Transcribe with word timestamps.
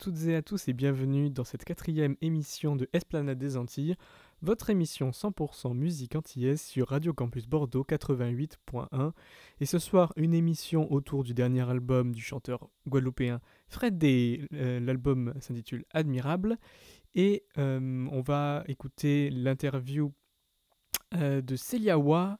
toutes 0.00 0.28
et 0.28 0.34
à 0.34 0.40
tous 0.40 0.66
et 0.66 0.72
bienvenue 0.72 1.28
dans 1.28 1.44
cette 1.44 1.62
quatrième 1.62 2.16
émission 2.22 2.74
de 2.74 2.88
Esplanade 2.94 3.36
des 3.36 3.58
Antilles, 3.58 3.96
votre 4.40 4.70
émission 4.70 5.10
100% 5.10 5.74
musique 5.74 6.16
antillaise 6.16 6.62
sur 6.62 6.88
Radio 6.88 7.12
Campus 7.12 7.46
Bordeaux 7.46 7.84
88.1. 7.86 9.12
Et 9.60 9.66
ce 9.66 9.78
soir, 9.78 10.14
une 10.16 10.32
émission 10.32 10.90
autour 10.90 11.22
du 11.22 11.34
dernier 11.34 11.68
album 11.68 12.14
du 12.14 12.22
chanteur 12.22 12.70
guadeloupéen 12.88 13.42
Fred 13.68 13.98
D. 13.98 14.48
Euh, 14.54 14.80
l'album 14.80 15.34
s'intitule 15.38 15.84
Admirable. 15.90 16.56
Et 17.14 17.44
euh, 17.58 18.08
on 18.10 18.22
va 18.22 18.64
écouter 18.68 19.28
l'interview 19.28 20.14
euh, 21.14 21.42
de 21.42 21.56
Célia 21.56 21.98
Wa, 21.98 22.38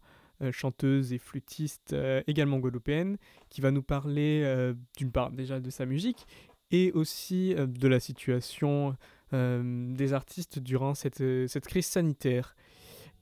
chanteuse 0.50 1.12
et 1.12 1.18
flûtiste 1.18 1.94
également 2.26 2.58
guadeloupéenne, 2.60 3.18
qui 3.50 3.60
va 3.60 3.70
nous 3.70 3.82
parler 3.82 4.72
d'une 4.96 5.12
part 5.12 5.30
déjà 5.32 5.60
de 5.60 5.68
sa 5.68 5.84
musique 5.84 6.26
et 6.70 6.92
aussi 6.92 7.54
de 7.54 7.88
la 7.88 8.00
situation 8.00 8.96
des 9.32 10.12
artistes 10.12 10.58
durant 10.58 10.94
cette, 10.94 11.22
cette 11.48 11.66
crise 11.66 11.86
sanitaire. 11.86 12.54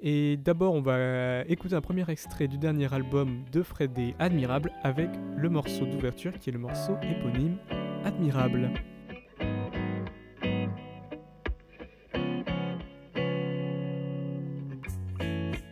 Et 0.00 0.36
d'abord, 0.36 0.74
on 0.74 0.80
va 0.80 1.42
écouter 1.48 1.74
un 1.74 1.80
premier 1.80 2.08
extrait 2.08 2.46
du 2.46 2.56
dernier 2.56 2.92
album 2.92 3.44
de 3.50 3.62
Fred 3.62 3.98
et 3.98 4.14
Admirable 4.20 4.70
avec 4.84 5.08
le 5.36 5.48
morceau 5.48 5.86
d'ouverture 5.86 6.38
qui 6.38 6.50
est 6.50 6.52
le 6.52 6.60
morceau 6.60 6.96
éponyme 7.02 7.56
Admirable. 8.04 8.70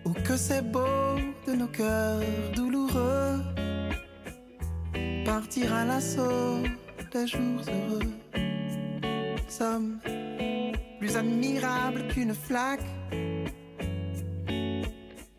Ou 0.05 0.13
que 0.13 0.37
c'est 0.37 0.73
beau 0.73 1.17
de 1.47 1.53
nos 1.53 1.69
cœurs 1.69 2.21
douloureux, 2.57 3.39
partir 5.25 5.73
à 5.73 5.85
l'assaut 5.85 6.65
jours 7.25 7.63
heureux. 7.69 8.13
Sommes 9.49 9.99
plus 10.99 11.17
admirables 11.17 12.09
qu'une 12.09 12.35
flaque 12.35 12.85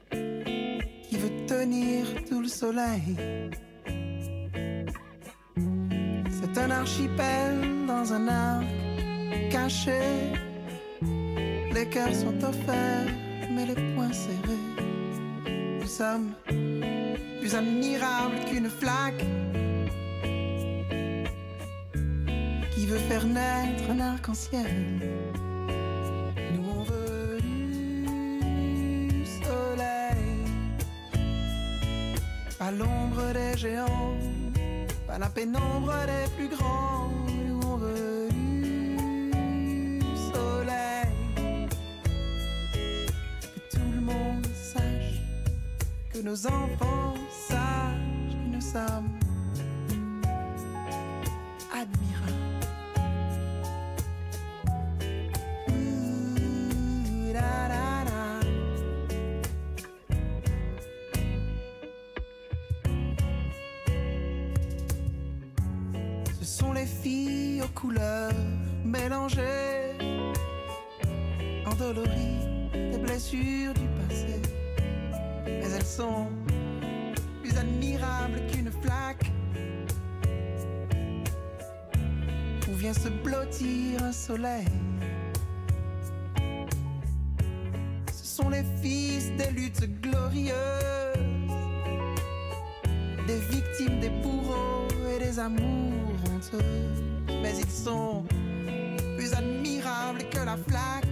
qui 0.09 1.17
veut 1.17 1.45
tenir 1.45 2.07
tout 2.27 2.41
le 2.41 2.47
soleil. 2.47 3.15
C'est 6.31 6.57
un 6.57 6.71
archipel 6.71 7.85
dans 7.85 8.11
un 8.13 8.27
arc 8.27 8.65
caché. 9.51 10.01
Les 11.73 11.85
cœurs 11.89 12.15
sont 12.15 12.43
offerts, 12.43 13.13
mais 13.51 13.65
les 13.67 13.75
poings 13.93 14.13
serrés. 14.13 14.65
Nous 15.79 15.87
sommes 15.87 16.33
plus 17.39 17.53
admirables 17.53 18.39
qu'une 18.49 18.69
flaque 18.69 19.23
veut 22.87 22.99
faire 22.99 23.25
naître 23.25 23.89
un 23.91 23.99
arc-en-ciel. 23.99 25.01
Nous 26.53 26.63
on 26.69 26.83
veut 26.83 27.41
du 27.41 29.25
soleil, 29.25 30.45
pas 32.57 32.71
l'ombre 32.71 33.33
des 33.33 33.57
géants, 33.57 34.15
pas 35.05 35.17
la 35.17 35.27
pénombre 35.27 35.93
des 36.05 36.29
plus 36.37 36.47
grands. 36.47 37.11
Nous 37.45 37.59
on 37.67 37.75
veut 37.75 38.29
du 38.29 40.15
soleil, 40.31 41.67
que 43.53 43.75
tout 43.75 43.89
le 43.95 44.01
monde 44.01 44.47
sache, 44.53 45.19
que 46.13 46.19
nos 46.19 46.47
enfants 46.47 47.15
sachent 47.49 48.31
que 48.31 48.55
nous 48.55 48.61
sommes 48.61 49.16
mélangées, 69.27 69.97
endolories 71.65 72.69
des 72.73 72.97
blessures 72.97 73.73
du 73.73 73.87
passé. 74.07 74.41
Mais 75.45 75.71
elles 75.75 75.85
sont 75.85 76.29
plus 77.41 77.57
admirables 77.57 78.41
qu'une 78.51 78.71
flaque 78.81 79.31
où 82.69 82.73
vient 82.75 82.93
se 82.93 83.09
blottir 83.09 84.03
un 84.03 84.11
soleil? 84.11 84.67
Ce 88.13 88.43
sont 88.43 88.49
les 88.49 88.63
fils 88.81 89.31
des 89.37 89.51
luttes 89.51 90.01
glorieuses, 90.01 90.53
des 93.25 93.39
victimes 93.49 93.99
des 93.99 94.09
bourreaux 94.09 94.87
et 95.15 95.19
des 95.19 95.39
amours 95.39 96.13
honteux. 96.29 96.63
Mais 97.41 97.53
ils 97.57 97.69
sont 97.69 98.23
admirables 100.07 100.29
que 100.29 100.45
la 100.45 100.57
flaque 100.57 101.05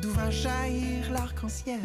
d'où 0.00 0.10
va 0.10 0.30
jaillir 0.30 1.10
l'arc-en-ciel. 1.10 1.80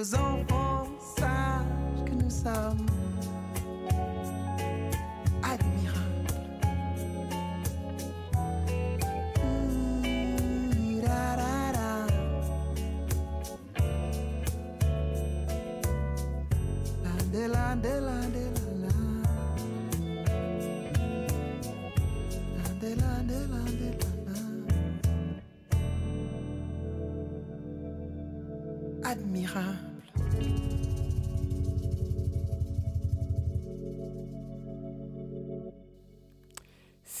Que 0.00 0.06
nos 0.06 0.14
enfants 0.14 0.59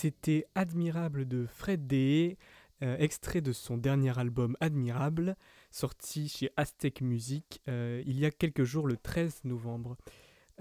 C'était 0.00 0.46
Admirable 0.54 1.28
de 1.28 1.44
Fred 1.44 1.86
D. 1.86 2.38
euh, 2.82 2.96
extrait 2.96 3.42
de 3.42 3.52
son 3.52 3.76
dernier 3.76 4.18
album 4.18 4.56
Admirable, 4.60 5.36
sorti 5.70 6.26
chez 6.30 6.50
Aztec 6.56 7.02
Music 7.02 7.60
euh, 7.68 8.02
il 8.06 8.18
y 8.18 8.24
a 8.24 8.30
quelques 8.30 8.64
jours, 8.64 8.86
le 8.86 8.96
13 8.96 9.44
novembre. 9.44 9.98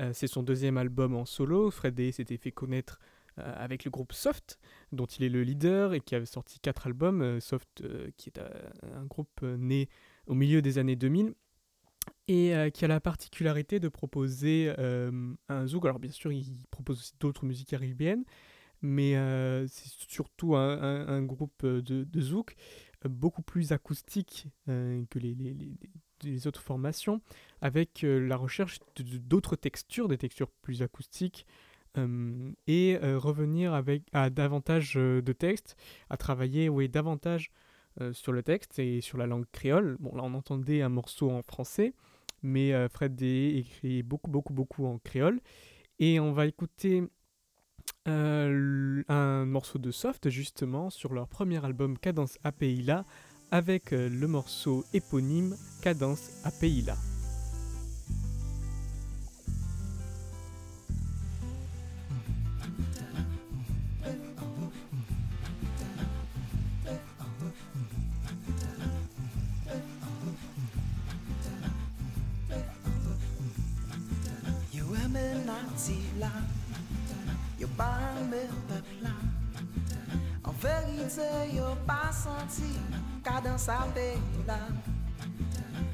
Euh, 0.02 0.12
c'est 0.14 0.28
son 0.28 0.44
deuxième 0.44 0.76
album 0.76 1.16
en 1.16 1.24
solo. 1.24 1.72
Fred 1.72 1.96
D 1.96 2.12
s'était 2.12 2.36
fait 2.36 2.52
connaître 2.52 3.00
avec 3.38 3.86
le 3.86 3.92
groupe 3.92 4.12
Soft, 4.12 4.60
dont 4.92 5.06
il 5.06 5.24
est 5.24 5.30
le 5.30 5.42
leader 5.44 5.94
et 5.94 6.02
qui 6.02 6.16
a 6.16 6.26
sorti 6.26 6.60
quatre 6.60 6.88
albums. 6.88 7.40
Soft, 7.40 7.82
qui 8.18 8.28
est 8.28 8.40
un, 8.94 9.06
groupe 9.06 9.42
né 9.42 9.88
au 10.28 10.34
milieu 10.34 10.62
des 10.62 10.80
années 10.80 10.98
2000 10.98 11.34
et 12.28 12.54
qui 12.74 12.84
a 12.84 12.88
la 12.90 13.00
particularité 13.00 13.80
de 13.80 13.88
proposer 13.88 14.74
un 14.78 15.66
zouk. 15.66 15.86
Alors 15.86 16.00
bien 16.00 16.12
sûr, 16.12 16.34
il 16.34 16.58
propose 16.70 17.00
aussi 17.00 17.14
d'autres 17.22 17.46
musiques 17.46 17.70
caribéennes, 17.70 18.26
mais 18.82 19.16
euh, 19.16 19.68
c'est 19.68 19.90
surtout 20.10 20.56
un, 20.56 21.22
groupe 21.24 21.64
euh, 21.64 21.82
de, 21.82 22.04
de 22.04 22.22
zouk 22.22 22.56
euh, 23.06 23.10
beaucoup 23.10 23.42
plus 23.42 23.72
acoustique 23.72 24.48
que 24.68 25.20
les, 25.20 26.48
autres 26.48 26.62
formations, 26.62 27.22
avec 27.62 28.02
la 28.04 28.36
recherche 28.36 28.80
d'autres 28.98 29.56
textures, 29.56 30.08
des 30.08 30.18
textures 30.18 30.52
plus 30.62 30.82
acoustiques, 30.82 31.46
et 32.68 32.98
revenir 33.02 33.74
avec 33.74 34.04
à 34.14 34.30
davantage 34.30 34.96
de 34.96 35.34
textes, 35.34 35.76
à 36.10 36.18
travailler 36.18 36.68
oui, 36.70 36.90
davantage 36.90 37.52
sur 38.12 38.34
le 38.34 38.44
texte 38.44 38.80
et 38.80 39.00
sur 39.02 39.18
la 39.18 39.28
langue 39.28 39.46
créole. 39.54 39.96
Bon, 40.00 40.14
là, 40.14 40.24
on 40.24 40.34
entendait 40.34 40.82
un 40.82 40.90
morceau 40.90 41.32
en 41.32 41.42
français, 41.42 41.94
mais 42.44 42.88
Fred 42.90 43.16
D 43.16 43.54
écrit 43.56 44.04
beaucoup, 44.04 44.30
beaucoup, 44.30 44.54
beaucoup 44.54 44.86
en 44.86 45.00
créole. 45.00 45.40
Et 46.00 46.20
on 46.20 46.34
va 46.34 46.48
écouter 46.48 47.04
un 48.10 49.46
morceau 49.46 49.80
de 49.80 49.92
Soft, 49.92 50.30
justement, 50.30 50.90
sur 50.90 51.14
leur 51.14 51.28
premier 51.28 51.64
album 51.64 51.98
Cadence 51.98 52.38
là 52.84 53.06
avec 53.52 53.92
le 53.92 54.28
morceau 54.28 54.84
éponyme 54.94 55.56
Cadence. 55.82 56.30
Yo 74.74 74.86
pa 77.80 77.96
me 78.30 78.44
pepla 78.68 79.16
En 80.48 80.56
verite 80.64 81.30
yo 81.56 81.78
pa 81.88 82.12
santi 82.12 82.76
Kadan 83.24 83.58
sa 83.58 83.88
pe 83.96 84.20
la 84.48 84.60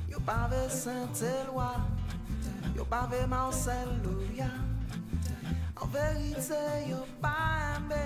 Yo 0.10 0.20
pa 0.26 0.48
ve 0.50 0.66
Saint-Éloi 0.70 1.78
Yo 2.76 2.84
pa 2.86 3.06
ve 3.06 3.28
Marcel 3.28 3.90
Louria 4.04 4.50
En 5.82 5.88
verite 5.94 6.90
yo 6.90 7.06
pa 7.22 7.38
embe 7.78 8.06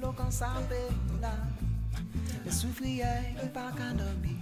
Lo 0.00 0.12
kan 0.12 0.30
sa 0.30 0.52
pe 0.68 0.84
la 1.22 1.34
Me 2.44 2.50
soufriye 2.52 3.12
yi 3.40 3.48
pa 3.48 3.72
kanomi 3.72 4.36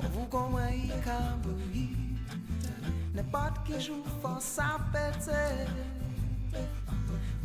Pour 0.00 0.10
vous 0.10 0.26
komwe 0.26 0.66
yi 0.74 0.90
kamboui 1.06 1.88
N'importe 3.14 3.62
qui 3.64 3.80
joue 3.80 4.02
fort 4.20 4.42
sa 4.42 4.80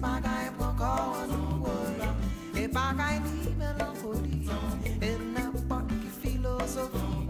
Faiblesse 0.00 0.02
pas 0.02 0.20
gagne 0.20 0.52
pour 0.56 0.66
encore 0.66 1.16
Et 2.56 2.68
pas 2.68 2.92
gagne 2.96 3.22
ni 3.22 3.54
mélancolie 3.54 4.48
Et 5.02 5.16
n'importe 5.34 5.88
qui 5.88 6.28
philosophie 6.28 7.28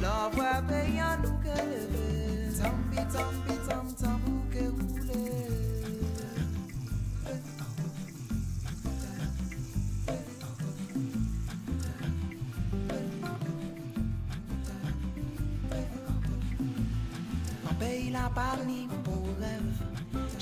Love 0.00 0.38
ouais 0.38 0.62
payant 0.68 1.16
nous 1.22 1.38
que 1.38 1.56
lever 1.58 2.56
Tambi 2.56 2.96
tambi 3.12 3.54
tam 3.68 3.86
tam 4.00 4.20
ou 4.26 4.52
que 4.52 4.64
rouler 4.64 5.46
Un 17.68 17.74
pays 17.74 18.10
là 18.10 18.30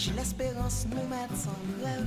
j'ai 0.04 0.12
l'espérance 0.12 0.86
nous 0.90 1.08
mettre 1.08 1.34
sans 1.34 1.82
rêve. 1.82 2.06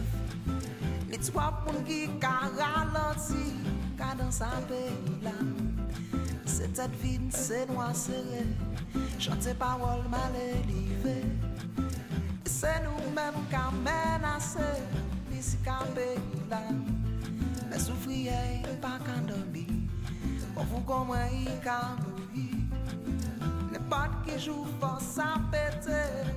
Mais 1.10 1.18
toi, 1.18 1.64
pour 1.66 1.84
qui 1.84 2.08
ralenti, 2.22 3.54
car 3.98 4.16
dans 4.16 4.30
sa 4.30 4.50
pays 4.68 5.24
là, 5.24 5.32
c'est 6.46 6.76
cette 6.76 6.96
vie, 7.02 7.20
c'est 7.32 7.68
noir 7.68 7.96
serré. 7.96 8.46
Chanter 9.18 9.56
paroles 9.56 10.08
mal 10.12 10.32
élevées. 10.36 11.26
C'est 12.46 12.84
nous-mêmes 12.84 13.42
qui 13.50 13.56
menacé, 13.84 14.60
ici 15.36 15.58
qu'un 15.64 15.86
pays 15.96 16.20
là. 16.52 16.62
Mais 17.70 17.80
souffrir, 17.80 18.32
pas 18.80 19.00
qu'un 19.06 19.22
dormir. 19.22 19.66
Pour 20.54 20.66
vous 20.66 20.84
il 21.34 21.60
qu'un 21.62 21.96
mourir. 22.04 22.58
N'importe 23.72 24.24
qui 24.26 24.40
joue 24.46 24.66
force 24.80 25.18
à 25.18 25.40
péter, 25.52 26.30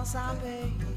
dans 0.00 0.04
sa 0.04 0.89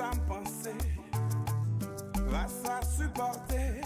sa 0.00 0.10
mpense 0.16 0.72
Rasa 2.32 2.80
supporte 2.96 3.84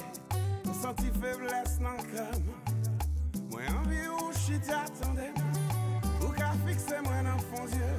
Senti 0.80 1.11
febles 1.18 1.78
nan 1.83 1.99
krem 2.11 2.44
Mwen 3.50 3.66
anvi 3.80 4.06
ou 4.06 4.30
chit 4.44 4.71
atende 4.71 5.33
Ou 6.23 6.30
ka 6.38 6.52
fikse 6.62 7.00
mwen 7.02 7.26
nan 7.26 7.40
fondye 7.50 7.90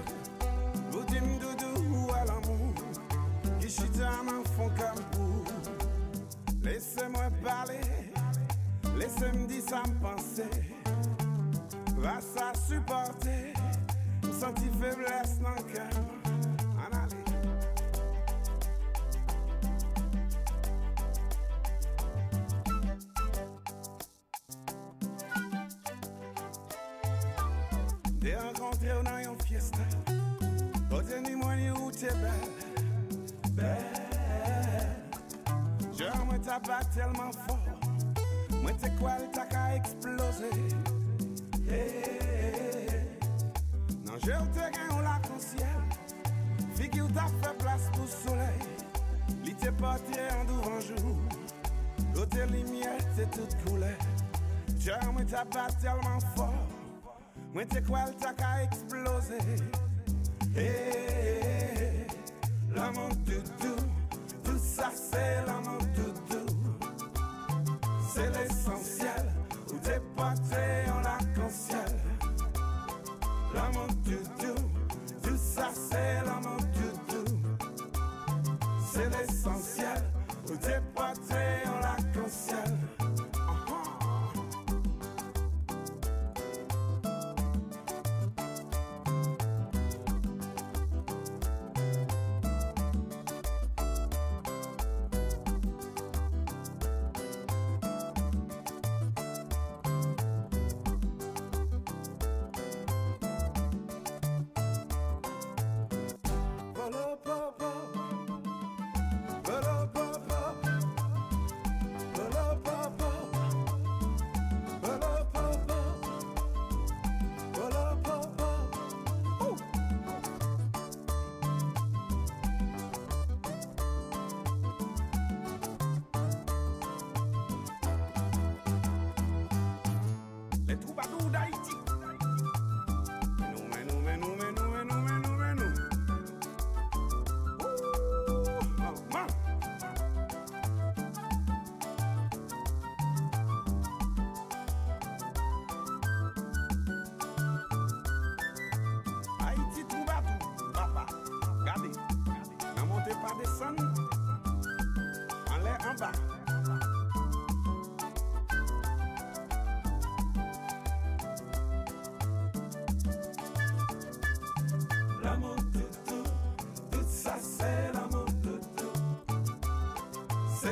Ou 0.93 1.03
dim 1.11 1.27
doudou 1.43 1.83
ou 1.91 2.15
al 2.15 2.31
amou 2.37 2.71
Ki 3.59 3.67
chit 3.67 3.99
nan 3.99 4.47
fon 4.55 4.71
kam 4.79 5.01
pou. 5.11 5.43
Lese 6.63 7.09
mwen 7.11 7.35
pale 7.43 7.81
Lese 8.95 9.33
mdi 9.35 9.59
sa 9.65 9.83
mpense 9.91 10.47
Rasa 11.99 12.53
supporte 12.63 13.41
Senti 14.39 14.71
febles 14.79 15.35
nan 15.43 15.59
krem 15.73 16.24
bat 55.53 55.75
telman 55.81 56.21
for 56.35 56.53
Mwen 57.53 57.67
te 57.71 57.79
kwal 57.87 58.11
ta 58.19 58.33
ka 58.35 58.49
eksplose. 58.65 59.39
Hey. 60.55 60.94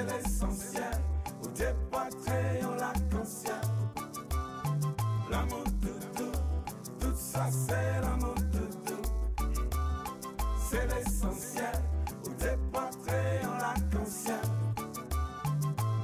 C'est 0.06 0.18
l'essentiel, 0.18 1.02
où 1.42 1.48
t'es 1.48 1.74
porté 1.90 2.66
en 2.66 2.76
l'arc-en-ciel. 2.76 3.56
L'amour 5.32 5.64
doudou, 5.82 6.32
tout 7.00 7.16
ça 7.16 7.48
c'est 7.50 8.02
l'amour 8.02 8.36
doudou. 8.52 9.02
C'est 10.70 10.88
l'essentiel, 10.94 11.82
où 12.26 12.30
t'es 12.32 12.58
porté 12.74 13.14
en 13.48 13.58
l'arc-en-ciel. 13.60 14.36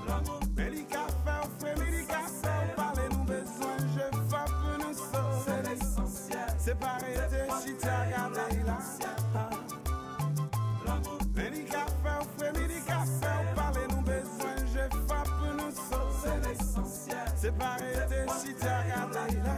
L'amour 0.08 0.40
Médica 0.56 1.06
fait 1.26 1.46
au 1.46 1.60
frais, 1.60 1.76
médica 1.76 2.22
fait 2.42 2.76
parler 2.76 3.10
nous 3.12 3.24
besoin, 3.26 3.78
je 3.80 4.30
frappe 4.30 4.52
nous 4.80 4.94
sauve. 4.94 5.44
C'est 5.46 5.70
l'essentiel, 5.70 6.56
c'est 6.58 6.80
pas 6.80 6.98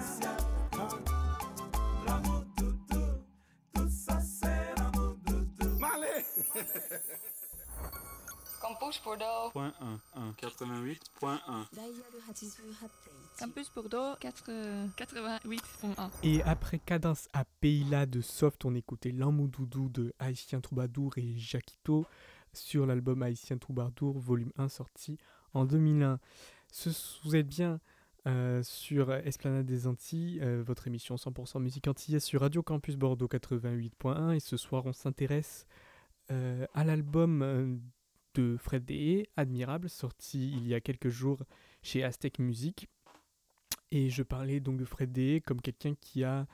si. 0.01 0.21
L'amour 2.07 2.45
doudou, 2.55 3.01
tout 3.73 3.89
l'amour 4.77 5.15
doudou. 5.25 5.79
Malé! 5.79 6.25
Campus 8.61 9.01
Bordeaux. 9.03 9.49
Point 9.51 9.73
1, 9.81 9.99
1, 10.15 10.31
88.1. 10.33 11.39
Campus 13.39 13.71
Bordeaux 13.73 14.15
4, 14.19 14.51
88.1. 14.95 16.09
Et 16.23 16.43
après 16.43 16.79
Cadence 16.79 17.27
à 17.33 17.43
Pays-là 17.59 18.05
de 18.05 18.21
Soft, 18.21 18.65
on 18.65 18.75
écoutait 18.75 19.11
L'Amoudoudou 19.11 19.89
de 19.89 20.13
Haïtien 20.19 20.61
Troubadour 20.61 21.17
et 21.17 21.35
Jaquito 21.37 22.05
sur 22.53 22.85
l'album 22.85 23.23
Haïtien 23.23 23.57
Troubadour, 23.57 24.19
volume 24.19 24.51
1, 24.57 24.69
sorti 24.69 25.17
en 25.53 25.65
2001. 25.65 26.19
Ce, 26.71 26.89
vous 27.23 27.35
êtes 27.35 27.47
bien 27.47 27.81
euh, 28.27 28.63
sur 28.63 29.13
Esplanade 29.13 29.65
des 29.65 29.87
Antilles, 29.87 30.39
euh, 30.41 30.63
votre 30.65 30.87
émission 30.87 31.15
100% 31.15 31.59
musique 31.59 31.87
antillaise 31.87 32.23
sur 32.23 32.41
Radio 32.41 32.63
Campus 32.63 32.95
Bordeaux 32.95 33.27
88.1. 33.27 34.35
Et 34.35 34.39
ce 34.39 34.55
soir, 34.55 34.85
on 34.85 34.93
s'intéresse 34.93 35.65
euh, 36.31 36.65
à 36.73 36.85
l'album 36.85 37.81
de 38.35 38.55
Fred 38.55 38.85
Deye, 38.85 39.27
Admirable, 39.35 39.89
sorti 39.89 40.49
il 40.51 40.65
y 40.65 40.73
a 40.73 40.79
quelques 40.79 41.09
jours 41.09 41.43
chez 41.83 42.05
Aztec 42.05 42.39
Music. 42.39 42.87
Et 43.91 44.09
je 44.09 44.23
parlais 44.23 44.61
donc 44.61 44.77
de 44.77 44.85
Fred 44.85 45.11
Deye 45.11 45.41
comme 45.41 45.59
quelqu'un 45.59 45.95
qui 45.99 46.23
a 46.23 46.47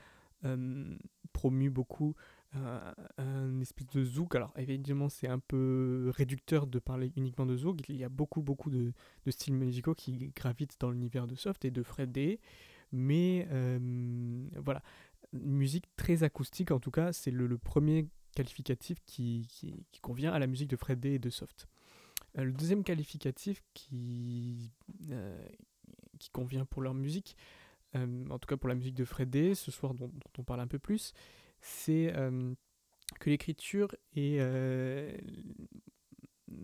promu 1.32 1.70
beaucoup 1.70 2.14
un, 2.54 3.60
espèce 3.60 3.86
de 3.88 4.04
zouk. 4.04 4.34
Alors 4.34 4.52
évidemment 4.56 5.08
c'est 5.08 5.28
un 5.28 5.38
peu 5.38 6.10
réducteur 6.14 6.66
de 6.66 6.78
parler 6.78 7.12
uniquement 7.16 7.46
de 7.46 7.56
zouk. 7.56 7.88
Il 7.88 7.96
y 7.96 8.04
a 8.04 8.08
beaucoup 8.08 8.42
beaucoup 8.42 8.70
de, 8.70 8.92
de 9.24 9.30
styles 9.30 9.54
musicaux 9.54 9.94
qui 9.94 10.32
gravitent 10.34 10.76
dans 10.80 10.90
l'univers 10.90 11.26
de 11.26 11.34
Soft 11.34 11.64
et 11.64 11.70
de 11.70 11.82
Fred 11.82 12.12
Deye. 12.12 12.38
Mais 12.92 13.46
euh, 13.50 13.78
voilà, 14.56 14.82
une 15.32 15.56
musique 15.56 15.84
très 15.96 16.22
acoustique 16.22 16.70
en 16.70 16.80
tout 16.80 16.90
cas, 16.90 17.12
c'est 17.12 17.30
le, 17.30 17.58
premier 17.58 18.08
qualificatif 18.34 18.98
qui, 19.04 19.46
qui- 19.50 20.00
convient 20.00 20.32
à 20.32 20.38
la 20.38 20.46
musique 20.46 20.70
de 20.70 20.76
Fred 20.76 21.00
Day 21.00 21.14
et 21.14 21.18
de 21.18 21.28
Soft. 21.28 21.68
Euh, 22.38 22.44
le 22.44 22.52
deuxième 22.52 22.84
qualificatif 22.84 23.62
qui, 23.74 24.70
euh, 25.10 25.46
qui 26.18 26.30
convient 26.30 26.64
pour 26.64 26.82
leur 26.82 26.94
musique, 26.94 27.36
en 27.94 28.38
tout 28.38 28.46
cas 28.46 28.56
pour 28.56 28.68
la 28.68 28.74
musique 28.74 28.94
de 28.94 29.04
Fred 29.04 29.28
Day, 29.28 29.54
ce 29.54 29.70
soir 29.70 29.92
dont 29.92 30.10
on 30.38 30.44
parle 30.44 30.60
un 30.60 30.66
peu 30.66 30.78
plus, 30.78 31.14
c'est 31.60 32.12
que 33.20 33.30
l'écriture 33.30 33.94
est 34.14 34.38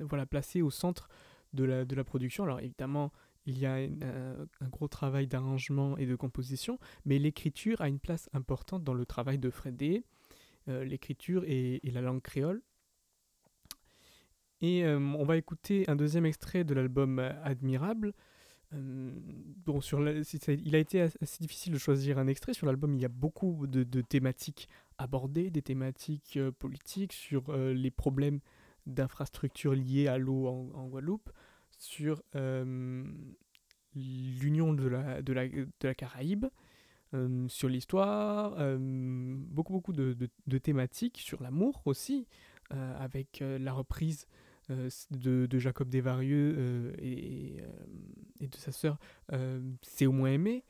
voilà, 0.01 0.27
placée 0.27 0.63
au 0.63 0.71
centre 0.71 1.09
de 1.53 1.65
la, 1.65 2.05
production. 2.05 2.45
Alors 2.45 2.61
évidemment, 2.61 3.13
il 3.47 3.59
y 3.59 3.67
a 3.67 3.75
un, 3.75 4.69
gros 4.71 4.89
travail 4.89 5.27
d'arrangement 5.27 5.97
et 5.99 6.07
de 6.07 6.17
composition, 6.17 6.79
mais 7.05 7.19
l'écriture 7.19 7.81
a 7.81 7.89
une 7.89 8.01
place 8.01 8.29
importante 8.33 8.85
dans 8.85 8.95
le 8.95 9.07
travail 9.07 9.39
de 9.39 9.51
Fred 9.51 9.77
Day. 9.77 10.05
Euh, 10.69 10.83
l'écriture 10.83 11.45
et, 11.47 11.81
la 11.85 12.01
langue 12.01 12.23
créole. 12.23 12.63
Et 14.63 14.87
on 14.87 15.25
va 15.25 15.37
écouter 15.37 15.85
un 15.89 15.97
deuxième 15.97 16.25
extrait 16.25 16.65
de 16.65 16.73
l'album 16.73 17.19
euh, 17.19 17.33
Admirable. 17.45 18.15
Il 18.73 20.75
a 20.75 20.79
été 20.79 21.03
as- 21.03 21.17
assez 21.21 21.39
difficile 21.41 21.75
de 21.75 21.79
choisir 21.79 22.19
un 22.19 22.27
extrait. 22.27 22.55
Sur 22.55 22.67
l'album, 22.67 22.95
il 22.95 23.01
y 23.01 23.05
a 23.05 23.09
beaucoup 23.09 23.67
de 23.67 24.01
thématiques 24.01 24.69
abordées, 24.99 25.51
des 25.51 25.63
thématiques 25.63 26.37
euh, 26.37 26.53
politiques 26.53 27.13
sur 27.13 27.45
euh, 27.49 27.73
les 27.73 27.91
problèmes 27.91 28.41
d'infrastructures 28.87 29.75
liées 29.75 30.09
à 30.09 30.19
l'eau 30.19 30.47
en, 30.47 30.87
Guadeloupe, 30.89 31.31
sur 31.79 32.23
euh, 32.35 33.05
l'union 33.95 34.75
de 34.75 34.87
la, 34.87 35.95
Caraïbe, 35.95 36.47
sur 37.49 37.69
l'histoire, 37.69 38.57
beaucoup 38.77 39.73
beaucoup 39.73 39.93
de, 39.95 40.59
thématiques, 40.59 41.19
sur 41.19 41.43
l'amour 41.43 41.81
aussi, 41.87 42.27
avec 42.71 43.43
la 43.43 43.73
reprise 43.73 44.27
de, 44.69 45.59
Jacob 45.59 45.89
Desvarieux 45.89 46.93
et, 46.99 47.63
et 48.41 48.49
de 48.49 48.57
sa 48.57 48.73
sœur 48.73 48.99
C'est 49.81 50.07
au 50.07 50.13
moins 50.13 50.33
aimé. 50.33 50.65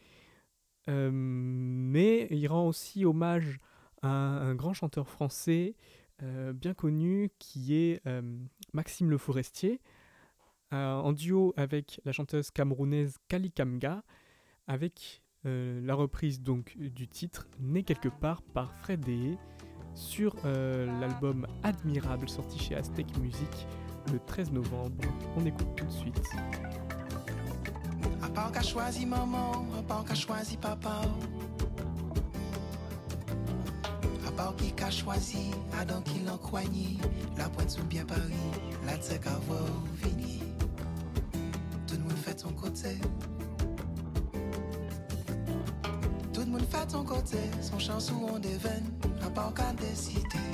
Mais 0.86 2.28
il 2.30 2.46
rend 2.46 2.68
aussi 2.68 3.04
hommage 3.04 3.58
un, 4.04 4.54
grand 4.54 4.72
chanteur 4.72 5.08
français 5.08 5.74
euh, 6.22 6.52
bien 6.52 6.74
connu 6.74 7.30
qui 7.38 7.74
est 7.74 8.00
euh, 8.06 8.22
Maxime 8.72 9.10
Le 9.10 9.18
Forestier, 9.18 9.80
euh, 10.72 10.92
en 10.94 11.12
duo 11.12 11.52
avec 11.56 12.00
la 12.04 12.12
chanteuse 12.12 12.50
camerounaise 12.50 13.16
Kali 13.28 13.50
Kamga, 13.50 14.02
avec 14.66 15.22
la 15.46 15.94
reprise 15.94 16.40
donc 16.40 16.74
du 16.78 17.06
titre 17.06 17.46
Né 17.60 17.82
quelque 17.82 18.08
part 18.08 18.40
par 18.40 18.72
Fred 18.76 19.00
Deye 19.00 19.36
sur 19.94 20.34
l'album 20.42 21.46
Admirable 21.62 22.30
sorti 22.30 22.58
chez 22.58 22.74
Aztec 22.74 23.14
Music 23.18 23.66
le 24.10 24.20
13 24.20 24.52
novembre. 24.52 25.04
On 25.36 25.44
écoute 25.44 25.68
tout 25.76 25.84
de 25.84 25.90
suite. 25.90 26.30
Maman, 29.06 29.66
papa. 30.62 31.02
Part 34.36 34.56
qui 34.56 34.72
qu'a 34.72 34.90
choisi, 34.90 35.50
Adam 35.80 36.00
qui 36.02 36.20
l'en 36.26 36.36
croigné. 36.36 36.98
La 37.38 37.48
pointe 37.48 37.70
sous 37.70 37.84
bien 37.84 38.04
Paris, 38.04 38.20
la 38.86 38.96
tête 38.96 39.26
à 39.26 39.38
voir 39.46 39.68
fini. 40.02 40.42
Tout 41.86 41.94
le 41.94 42.02
monde 42.02 42.18
fait 42.24 42.38
son 42.38 42.52
côté. 42.52 42.98
Tout 46.32 46.40
le 46.40 46.46
monde 46.46 46.66
fait 46.68 46.90
son 46.90 47.04
côté, 47.04 47.38
son 47.60 47.78
chanson 47.78 48.14
on 48.34 48.38
déveine, 48.38 48.84
à 49.24 49.30
part 49.30 49.54
qu'à 49.54 49.72
décider. 49.74 50.20
Ni 50.22 50.53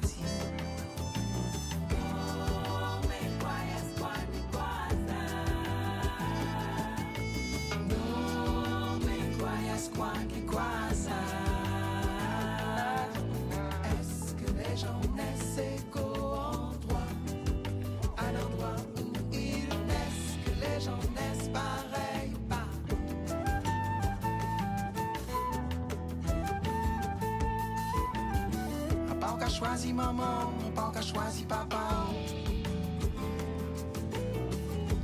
Qu'a 29.41 29.49
choisi 29.49 29.91
maman, 29.91 30.53
à 30.67 30.71
part 30.75 30.91
qu'a 30.91 31.01
choisi 31.01 31.43
papa. 31.45 32.05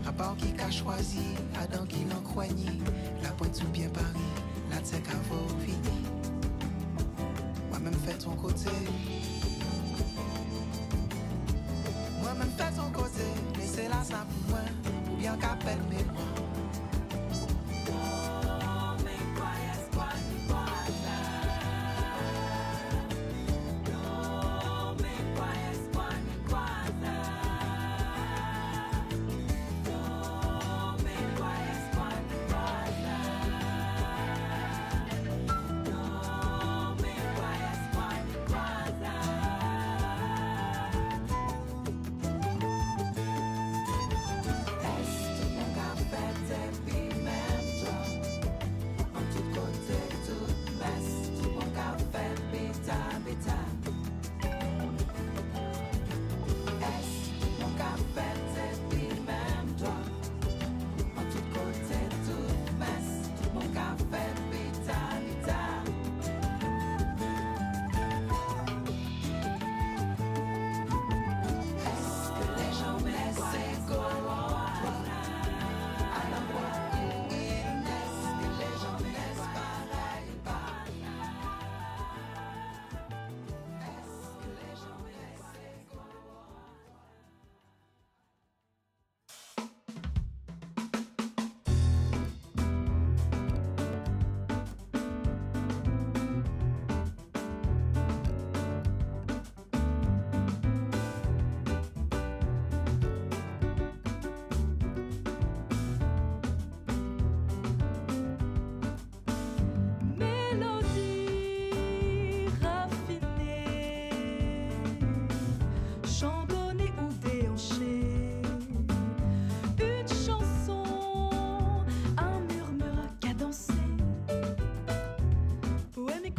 À 0.08 0.12
part 0.12 0.38
qui 0.38 0.54
qu'a 0.54 0.70
choisi, 0.70 1.26
Adam 1.60 1.84
qui 1.88 2.06
l'en 2.06 2.22
croigné, 2.22 2.80
la 3.24 3.30
pointe 3.30 3.56
sous 3.56 3.68
bien 3.70 3.90
Paris, 3.90 4.30
la 4.70 4.78
tête 4.78 5.08
à 5.10 5.64
fini. 5.66 6.04
Moi-même 7.72 7.96
fait 8.06 8.20
ton 8.20 8.36
côté. 8.36 8.70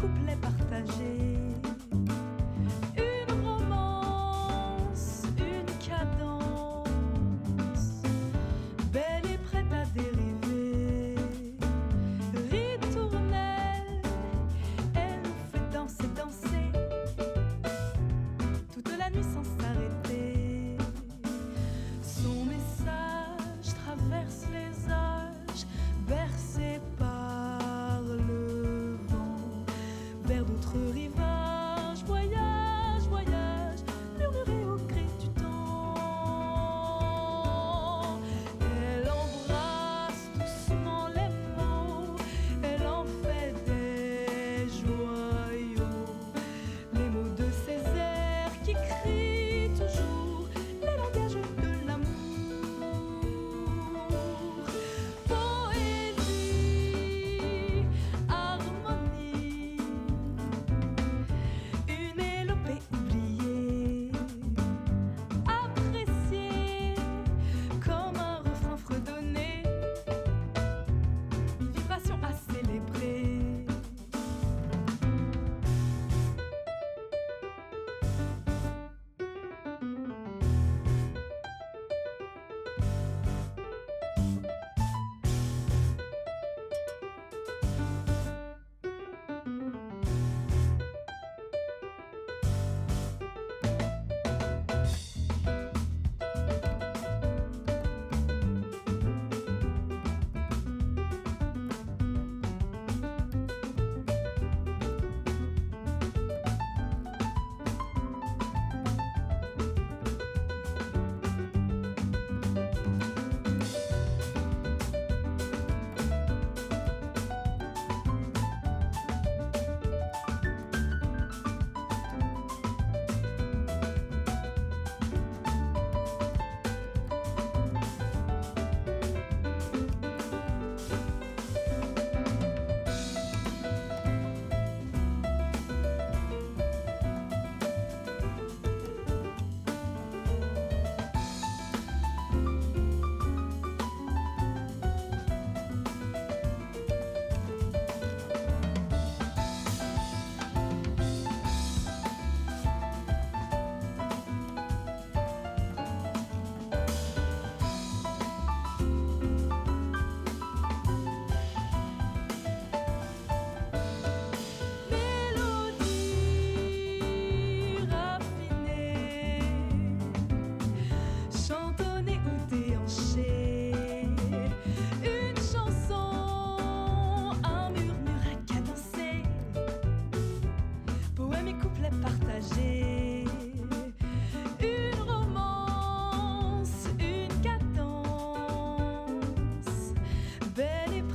couplet 0.00 0.47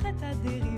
prête 0.04 0.24
à 0.24 0.36
dériver. 0.36 0.73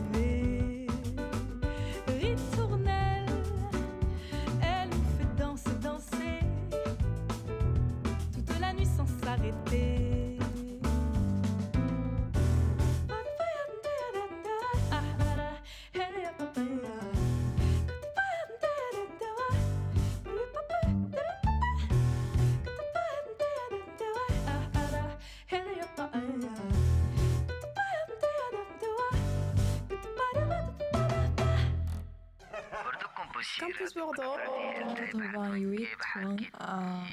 Campus 33.59 33.93
Bordeaux. 33.93 34.37
88.1. 35.13 37.05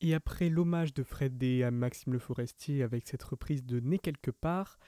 Et 0.00 0.14
après 0.14 0.48
l'hommage 0.48 0.92
de 0.94 1.02
Fred 1.02 1.38
D 1.38 1.62
à 1.62 1.70
Maxime 1.70 2.12
Le 2.12 2.18
Forestier 2.18 2.82
avec 2.82 3.06
cette 3.06 3.22
reprise 3.22 3.64
de 3.64 3.78
Né 3.80 3.98
quelque 3.98 4.30
part, 4.30 4.78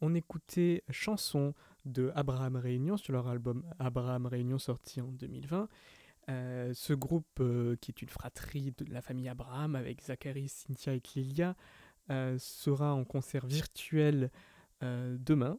on 0.00 0.14
écoutait 0.14 0.82
Chanson 0.90 1.54
de 1.84 2.10
Abraham 2.14 2.56
Réunion 2.56 2.96
sur 2.96 3.12
leur 3.12 3.28
album 3.28 3.64
Abraham 3.78 4.26
Réunion 4.26 4.58
sorti 4.58 5.00
en 5.00 5.08
2020. 5.08 5.68
Euh, 6.28 6.72
ce 6.74 6.92
groupe, 6.92 7.40
euh, 7.40 7.76
qui 7.80 7.90
est 7.90 8.00
une 8.00 8.08
fratrie 8.08 8.72
de 8.78 8.92
la 8.92 9.02
famille 9.02 9.28
Abraham 9.28 9.74
avec 9.76 10.00
Zachary, 10.02 10.48
Cynthia 10.48 10.94
et 10.94 11.00
Clélia, 11.00 11.56
euh, 12.10 12.36
sera 12.38 12.94
en 12.94 13.04
concert 13.04 13.46
virtuel 13.46 14.30
euh, 14.82 15.16
demain, 15.20 15.58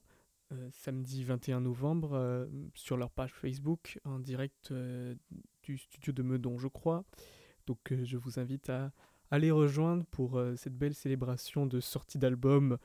samedi 0.71 1.23
21 1.23 1.61
novembre, 1.61 2.13
euh, 2.13 2.45
sur 2.73 2.97
leur 2.97 3.11
page 3.11 3.33
Facebook 3.33 3.99
en 4.05 4.19
direct 4.19 4.71
euh, 4.71 5.15
du 5.63 5.77
studio 5.77 6.13
de 6.13 6.23
Meudon, 6.23 6.57
je 6.57 6.67
crois. 6.67 7.03
Donc 7.67 7.91
euh, 7.91 8.03
je 8.03 8.17
vous 8.17 8.39
invite 8.39 8.69
à 8.69 8.91
aller 9.31 9.51
rejoindre 9.51 10.05
pour 10.05 10.37
euh, 10.37 10.55
cette 10.55 10.77
belle 10.77 10.93
célébration 10.93 11.65
de 11.65 11.79
sortie 11.79 12.17
d'album 12.17 12.77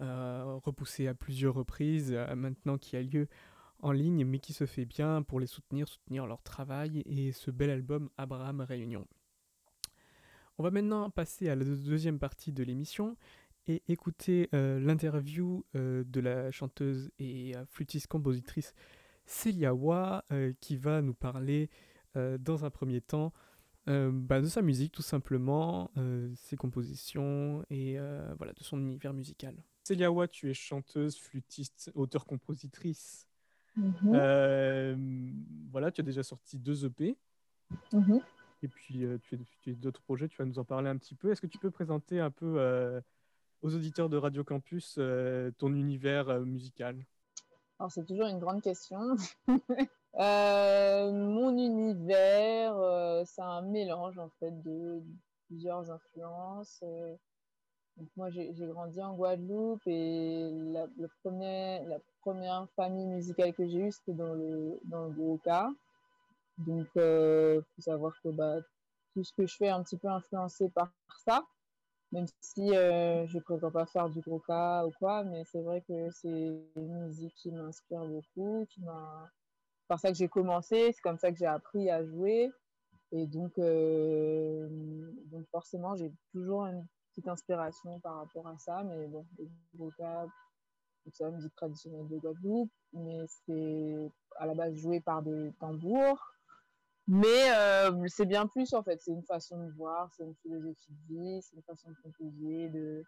euh, 0.00 0.58
repoussée 0.62 1.06
à 1.06 1.14
plusieurs 1.14 1.54
reprises, 1.54 2.12
euh, 2.12 2.34
maintenant 2.34 2.78
qui 2.78 2.96
a 2.96 3.02
lieu 3.02 3.28
en 3.80 3.92
ligne, 3.92 4.24
mais 4.24 4.38
qui 4.38 4.52
se 4.52 4.66
fait 4.66 4.84
bien 4.84 5.22
pour 5.22 5.40
les 5.40 5.46
soutenir, 5.46 5.88
soutenir 5.88 6.26
leur 6.26 6.42
travail 6.42 7.02
et 7.06 7.32
ce 7.32 7.50
bel 7.50 7.70
album 7.70 8.10
Abraham 8.18 8.60
Réunion. 8.60 9.06
On 10.58 10.62
va 10.62 10.70
maintenant 10.70 11.10
passer 11.10 11.48
à 11.48 11.56
la 11.56 11.64
deuxième 11.64 12.18
partie 12.18 12.52
de 12.52 12.62
l'émission 12.62 13.16
et 13.66 13.82
écouter 13.88 14.48
euh, 14.54 14.78
l'interview 14.78 15.64
euh, 15.74 16.04
de 16.06 16.20
la 16.20 16.50
chanteuse 16.50 17.10
et 17.18 17.56
euh, 17.56 17.64
flûtiste-compositrice 17.66 18.74
Célia 19.26 19.74
Wa, 19.74 20.24
euh, 20.32 20.52
qui 20.60 20.76
va 20.76 21.02
nous 21.02 21.14
parler 21.14 21.70
euh, 22.16 22.38
dans 22.38 22.64
un 22.64 22.70
premier 22.70 23.00
temps 23.00 23.32
euh, 23.88 24.10
bah, 24.12 24.40
de 24.40 24.46
sa 24.46 24.62
musique 24.62 24.92
tout 24.92 25.02
simplement, 25.02 25.90
euh, 25.98 26.32
ses 26.36 26.56
compositions 26.56 27.64
et 27.70 27.98
euh, 27.98 28.34
voilà, 28.38 28.52
de 28.52 28.62
son 28.62 28.78
univers 28.78 29.12
musical. 29.12 29.54
Célia 29.82 30.10
Watt, 30.10 30.30
tu 30.30 30.50
es 30.50 30.54
chanteuse, 30.54 31.18
flûtiste, 31.18 31.90
auteure-compositrice. 31.94 33.28
Mhm. 33.76 35.44
voilà, 35.72 35.90
tu 35.90 36.00
as 36.00 36.04
déjà 36.04 36.22
sorti 36.22 36.58
deux 36.58 36.86
EP. 36.86 37.16
Mhm. 37.92 38.20
Et 38.62 38.68
puis 38.68 39.04
tu 39.22 39.36
as, 39.70 39.72
d'autres 39.72 40.00
projets, 40.00 40.28
tu 40.28 40.36
vas 40.38 40.46
nous 40.46 40.58
en 40.58 40.64
parler 40.64 40.88
un 40.88 40.96
petit 40.96 41.14
peu. 41.14 41.30
Est-ce 41.30 41.40
que 41.40 41.46
tu 41.46 41.58
peux 41.58 41.70
présenter 41.70 42.20
un 42.20 42.30
peu 42.30 43.02
aux 43.64 43.74
auditeurs 43.74 44.08
de 44.08 44.16
Radio 44.16 44.44
Campus 44.44 45.00
ton 45.58 45.74
univers 45.74 46.40
musical 46.40 46.96
Alors 47.80 47.90
c'est 47.90 48.04
toujours 48.04 48.26
une 48.26 48.38
grande 48.38 48.62
question. 48.62 49.16
Euh, 50.16 51.10
mon 51.12 51.58
univers, 51.58 52.76
euh, 52.76 53.24
c'est 53.26 53.42
un 53.42 53.62
mélange 53.62 54.16
en 54.16 54.28
fait 54.38 54.62
de 54.62 55.02
plusieurs 55.48 55.90
influences. 55.90 56.80
Euh, 56.84 57.16
moi, 58.16 58.30
j'ai 58.30 58.52
grandi 58.52 59.00
en 59.00 59.14
Guadeloupe 59.14 59.82
et 59.86 60.50
la, 60.52 60.86
première 62.22 62.68
famille 62.74 63.06
musicale 63.06 63.52
que 63.54 63.66
j'ai 63.66 63.78
eue, 63.78 63.92
c'était 63.92 64.14
dans 64.14 64.34
le, 64.34 64.80
dans 64.84 65.06
le 65.06 65.14
Donc, 65.14 66.86
il 66.96 67.00
euh, 67.00 67.60
faut 67.60 67.82
savoir 67.82 68.14
que 68.22 68.30
bah, 68.30 68.56
tout 69.12 69.22
ce 69.22 69.32
que 69.32 69.46
je 69.46 69.56
fais 69.56 69.66
est 69.66 69.70
un 69.70 69.82
petit 69.82 69.96
peu 69.96 70.08
influencé 70.08 70.68
par 70.70 70.90
ça, 71.24 71.44
même 72.14 72.26
si 72.40 72.74
euh, 72.76 73.26
je 73.26 73.36
ne 73.36 73.42
prétends 73.42 73.72
pas 73.72 73.86
faire 73.86 74.08
du 74.08 74.20
gros 74.20 74.38
cas 74.38 74.86
ou 74.86 74.92
quoi, 74.98 75.24
mais 75.24 75.42
c'est 75.44 75.60
vrai 75.60 75.82
que 75.82 76.10
c'est 76.12 76.54
une 76.76 77.06
musique 77.06 77.34
qui 77.34 77.50
m'inspire 77.50 78.04
beaucoup, 78.04 78.64
qui 78.70 78.80
m'a 78.82 79.28
par 79.88 79.98
ça 79.98 80.10
que 80.10 80.16
j'ai 80.16 80.28
commencé, 80.28 80.92
c'est 80.92 81.00
comme 81.02 81.18
ça 81.18 81.30
que 81.30 81.36
j'ai 81.36 81.46
appris 81.46 81.90
à 81.90 82.04
jouer. 82.04 82.50
Et 83.12 83.26
donc, 83.26 83.58
euh, 83.58 84.68
donc 85.26 85.46
forcément, 85.50 85.94
j'ai 85.96 86.12
toujours 86.32 86.66
une 86.66 86.86
petite 87.10 87.28
inspiration 87.28 88.00
par 88.00 88.16
rapport 88.16 88.46
à 88.46 88.56
ça. 88.58 88.82
Mais 88.84 89.06
bon, 89.08 89.26
les 89.38 89.48
vocabes, 89.74 90.30
tout 91.04 91.10
ça, 91.12 91.30
musique 91.30 91.54
traditionnelle 91.54 92.08
de 92.08 92.16
Guadeloupe, 92.16 92.70
mais 92.92 93.24
c'est 93.26 94.10
à 94.36 94.46
la 94.46 94.54
base 94.54 94.74
joué 94.76 95.00
par 95.00 95.22
des 95.22 95.52
tambours. 95.60 96.33
Mais 97.06 97.50
euh, 97.54 98.06
c'est 98.08 98.24
bien 98.24 98.46
plus 98.46 98.72
en 98.72 98.82
fait, 98.82 99.00
c'est 99.02 99.12
une 99.12 99.24
façon 99.24 99.66
de 99.66 99.70
voir, 99.72 100.10
c'est 100.16 100.24
une 100.24 100.34
philosophie 100.36 100.92
de 100.92 101.14
vie, 101.14 101.42
c'est 101.42 101.56
une 101.56 101.62
façon 101.62 101.90
de 101.90 101.96
composer, 102.02 102.68
de, 102.70 103.04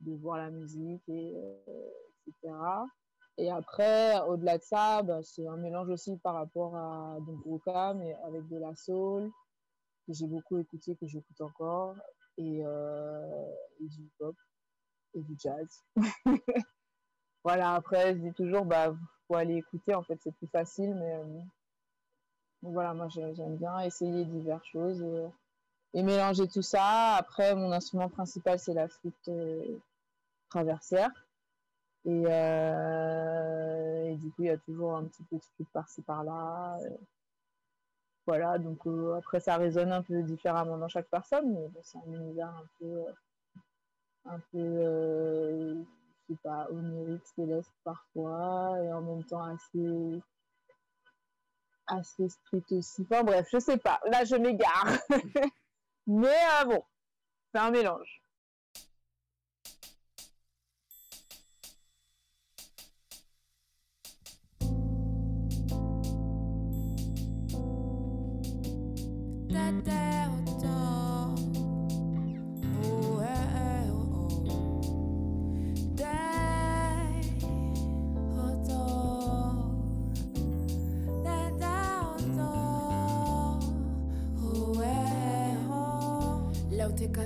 de 0.00 0.12
voir 0.14 0.38
la 0.38 0.50
musique, 0.50 1.02
et, 1.08 1.34
euh, 1.36 1.90
etc. 2.26 2.54
Et 3.36 3.50
après, 3.50 4.20
au-delà 4.22 4.58
de 4.58 4.62
ça, 4.62 5.02
bah, 5.02 5.22
c'est 5.22 5.46
un 5.46 5.56
mélange 5.56 5.90
aussi 5.90 6.16
par 6.18 6.34
rapport 6.34 6.74
à 6.76 7.18
donc 7.20 7.42
Roca, 7.44 7.92
mais 7.94 8.14
avec 8.24 8.48
de 8.48 8.56
la 8.56 8.74
soul, 8.76 9.30
que 10.06 10.12
j'ai 10.14 10.26
beaucoup 10.26 10.58
écouté, 10.58 10.96
que 10.96 11.06
j'écoute 11.06 11.40
encore, 11.40 11.96
et, 12.38 12.62
euh, 12.64 13.52
et 13.80 13.88
du 13.88 14.08
pop 14.18 14.36
et 15.14 15.20
du 15.20 15.36
jazz. 15.38 15.84
voilà, 17.44 17.74
après, 17.74 18.14
je 18.14 18.20
dis 18.20 18.32
toujours, 18.32 18.64
bah, 18.64 18.94
faut 19.26 19.34
aller 19.34 19.56
écouter, 19.56 19.94
en 19.94 20.02
fait, 20.02 20.18
c'est 20.22 20.34
plus 20.34 20.48
facile, 20.48 20.94
mais 20.94 21.20
euh, 22.64 22.68
voilà, 22.72 22.94
moi, 22.94 23.08
j'aime 23.08 23.56
bien 23.56 23.80
essayer 23.80 24.24
diverses 24.24 24.66
choses 24.66 25.02
et, 25.02 25.98
et, 25.98 26.02
mélanger 26.02 26.48
tout 26.48 26.62
ça. 26.62 27.14
Après, 27.14 27.54
mon 27.54 27.72
instrument 27.72 28.08
principal, 28.08 28.58
c'est 28.58 28.74
la 28.74 28.88
flûte 28.88 29.28
euh, 29.28 29.78
traversière. 30.50 31.10
Et, 32.06 32.24
euh, 32.26 34.10
et, 34.10 34.16
du 34.16 34.30
coup, 34.30 34.42
il 34.42 34.46
y 34.46 34.50
a 34.50 34.58
toujours 34.58 34.96
un 34.96 35.04
petit 35.04 35.22
peu 35.24 35.36
de 35.36 35.42
flûte 35.56 35.68
par-ci 35.72 36.02
par-là. 36.02 36.78
Voilà, 38.26 38.58
donc 38.58 38.86
euh, 38.86 39.14
après, 39.16 39.40
ça 39.40 39.56
résonne 39.56 39.92
un 39.92 40.02
peu 40.02 40.22
différemment 40.22 40.78
dans 40.78 40.88
chaque 40.88 41.08
personne, 41.08 41.52
mais 41.52 41.68
c'est 41.82 41.98
un 41.98 42.12
univers 42.12 42.48
un 42.48 42.64
peu, 42.78 43.04
un 44.24 44.38
peu, 44.50 44.58
euh, 44.58 45.74
je 46.28 46.34
sais 46.34 46.40
pas, 46.42 46.66
onirique, 46.70 47.26
céleste 47.36 47.70
parfois, 47.84 48.78
et 48.82 48.90
en 48.92 49.02
même 49.02 49.24
temps 49.24 49.42
assez, 49.44 50.22
assez 51.86 52.28
strict 52.28 52.72
aussi. 52.72 53.02
Enfin 53.02 53.22
bref, 53.22 53.48
je 53.52 53.58
sais 53.58 53.78
pas, 53.78 54.00
là 54.10 54.24
je 54.24 54.36
m'égare. 54.36 54.98
mais 56.06 56.28
euh, 56.28 56.64
bon, 56.64 56.82
c'est 57.52 57.60
un 57.60 57.70
mélange. 57.70 58.24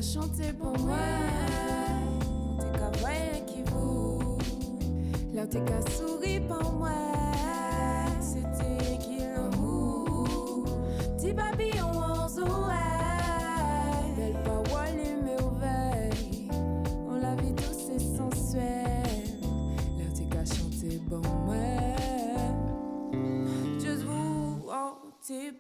Chanter 0.03 0.53
pour 0.53 0.79
moi. 0.79 0.97
T'es 2.59 2.79
qu'à 2.79 2.91
voir 2.99 3.47
qui 3.47 3.63
vous. 3.73 4.39
Là, 5.35 5.47
t'es 5.47 5.61
qu'à 5.61 5.81
sourire 5.91 6.43
pour 6.47 6.73
moi. 6.73 6.91
C'était 8.21 8.99
qui 8.99 9.19
l'amour. 9.19 10.65
Petit 11.17 11.33
papillon 11.35 11.91
en 11.91 12.29
ouais. 12.29 12.77
Belle 14.17 14.43
parole, 14.45 15.01
mais 15.25 15.43
ouverte. 15.43 16.19
On 17.09 17.17
la 17.21 17.35
vit 17.37 17.55
tous, 17.55 17.77
c'est 17.89 18.17
sensuel. 18.17 19.41
Là, 19.99 20.05
t'es 20.15 20.25
qu'à 20.25 20.45
chanter 20.45 21.01
pour 21.09 21.23
moi. 21.45 21.57
Juste 23.81 24.05
vous, 24.05 24.61
oh. 24.69 25.09
T'es 25.27 25.53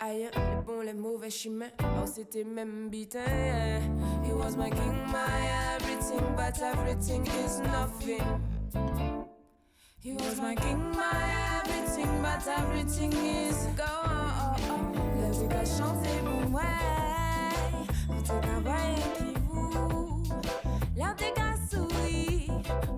ailleurs, 0.00 0.32
les 0.34 0.62
bons, 0.64 0.80
les 0.80 0.94
mauvais 0.94 1.30
chemins. 1.30 1.70
Oh, 1.80 2.06
c'était 2.06 2.44
même 2.44 2.88
bitin. 2.88 3.20
He 4.24 4.32
was 4.32 4.56
my 4.56 4.70
king, 4.70 5.06
my 5.06 5.18
everything, 5.76 6.24
but 6.36 6.60
everything 6.62 7.26
is 7.44 7.60
nothing. 7.60 8.22
He 10.00 10.12
was 10.12 10.40
my 10.40 10.54
king, 10.54 10.78
my 10.92 11.60
everything, 11.62 12.22
but 12.22 12.46
everything 12.46 13.12
is 13.12 13.66
gone. 13.76 14.56
La 15.20 15.30
vie 15.30 15.48
a 15.54 15.64
chanté 15.64 16.10
pour 16.24 16.50
moi. 16.50 16.62
On 18.08 18.22
te 18.22 18.28
travaille 18.28 19.02
qui 19.16 19.34
vous. 19.48 20.22
La 20.96 21.14
vie 21.14 21.34
a 21.36 21.54
souri. 21.70 22.48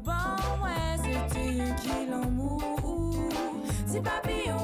Bon, 0.04 0.64
ouais, 0.64 0.96
c'était 1.02 1.74
qui 1.82 2.06
l'amour. 2.08 2.62
Si 3.86 4.00
papillon, 4.00 4.61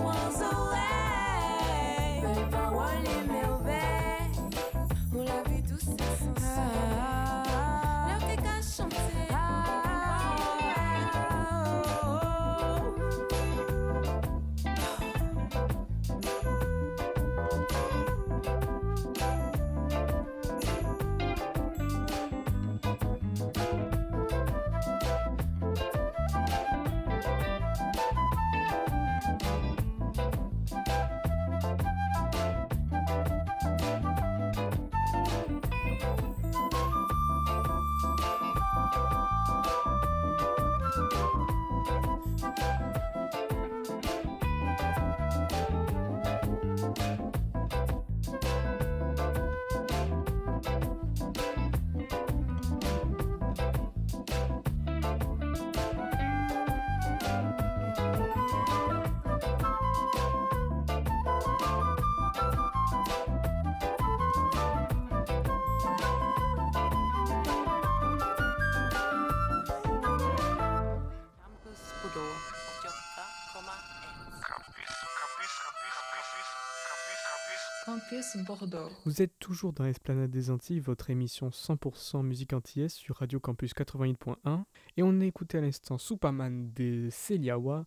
Vous 79.05 79.23
êtes 79.23 79.39
toujours 79.39 79.73
dans 79.73 79.85
Esplanade 79.85 80.31
des 80.31 80.51
Antilles, 80.51 80.81
votre 80.81 81.11
émission 81.11 81.49
100% 81.49 82.23
musique 82.23 82.53
antillaise 82.53 82.93
sur 82.93 83.17
Radio 83.17 83.41
Campus 83.41 83.73
88.1. 83.75 84.65
Et 84.97 85.03
on 85.03 85.21
a 85.21 85.25
écouté 85.25 85.59
à 85.59 85.61
l'instant 85.61 85.99
Superman 85.99 86.73
de 86.75 87.09
Celiawa, 87.11 87.87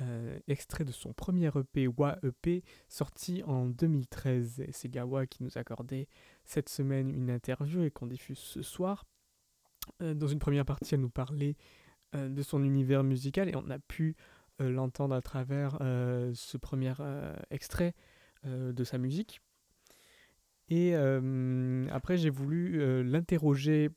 euh, 0.00 0.38
extrait 0.48 0.84
de 0.84 0.92
son 0.92 1.12
premier 1.12 1.50
EP, 1.54 1.88
Wa 1.88 2.18
EP, 2.22 2.62
sorti 2.88 3.42
en 3.44 3.66
2013. 3.66 4.60
Et 4.60 4.72
c'est 4.72 4.88
Gawa 4.88 5.26
qui 5.26 5.42
nous 5.42 5.56
a 5.56 5.60
accordé 5.60 6.08
cette 6.44 6.68
semaine 6.68 7.10
une 7.10 7.30
interview 7.30 7.82
et 7.84 7.90
qu'on 7.90 8.06
diffuse 8.06 8.38
ce 8.38 8.62
soir. 8.62 9.04
Euh, 10.02 10.14
dans 10.14 10.28
une 10.28 10.38
première 10.38 10.66
partie, 10.66 10.94
elle 10.94 11.00
nous 11.00 11.10
parlait 11.10 11.56
euh, 12.14 12.28
de 12.28 12.42
son 12.42 12.62
univers 12.62 13.02
musical 13.02 13.48
et 13.48 13.56
on 13.56 13.70
a 13.70 13.78
pu 13.78 14.14
l'entendre 14.60 15.14
à 15.14 15.22
travers 15.22 15.78
ce 15.78 16.56
premier 16.56 16.92
extrait 17.50 17.94
de 18.44 18.84
sa 18.84 18.98
musique. 18.98 19.40
Et 20.68 20.94
après, 21.90 22.16
j'ai 22.16 22.30
voulu 22.30 23.02
l'interroger 23.02 23.90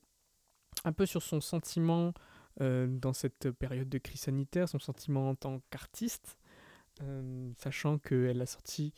un 0.84 0.94
peu 0.94 1.06
sur 1.06 1.22
son 1.22 1.42
sentiment 1.42 2.14
euh, 2.60 2.88
dans 2.88 3.14
cette 3.14 3.52
période 3.52 3.88
de 3.88 3.98
crise 3.98 4.22
sanitaire, 4.22 4.68
son 4.68 4.80
sentiment 4.80 5.30
en 5.30 5.36
tant 5.36 5.62
qu'artiste, 5.70 6.38
euh, 7.02 7.52
sachant 7.58 7.98
qu'elle 7.98 8.42
a 8.42 8.46
sorti 8.46 8.94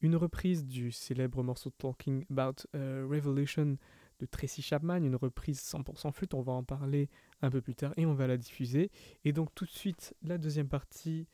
une 0.00 0.16
reprise 0.16 0.66
du 0.66 0.90
célèbre 0.90 1.42
morceau 1.42 1.70
Talking 1.70 2.24
About 2.30 2.66
euh, 2.74 3.06
Revolution 3.08 3.78
de 4.18 4.26
Tracy 4.26 4.60
Chapman, 4.60 4.96
une 4.96 5.14
reprise 5.14 5.60
100% 5.60 6.12
flûte, 6.12 6.34
on 6.34 6.42
va 6.42 6.52
en 6.52 6.64
parler 6.64 7.08
un 7.42 7.50
peu 7.50 7.60
plus 7.60 7.74
tard 7.74 7.92
et 7.96 8.06
on 8.06 8.14
va 8.14 8.26
la 8.26 8.36
diffuser. 8.36 8.90
Et 9.24 9.32
donc 9.32 9.54
tout 9.54 9.66
de 9.66 9.70
suite, 9.70 10.14
la 10.22 10.36
deuxième 10.36 10.68
partie 10.68 11.28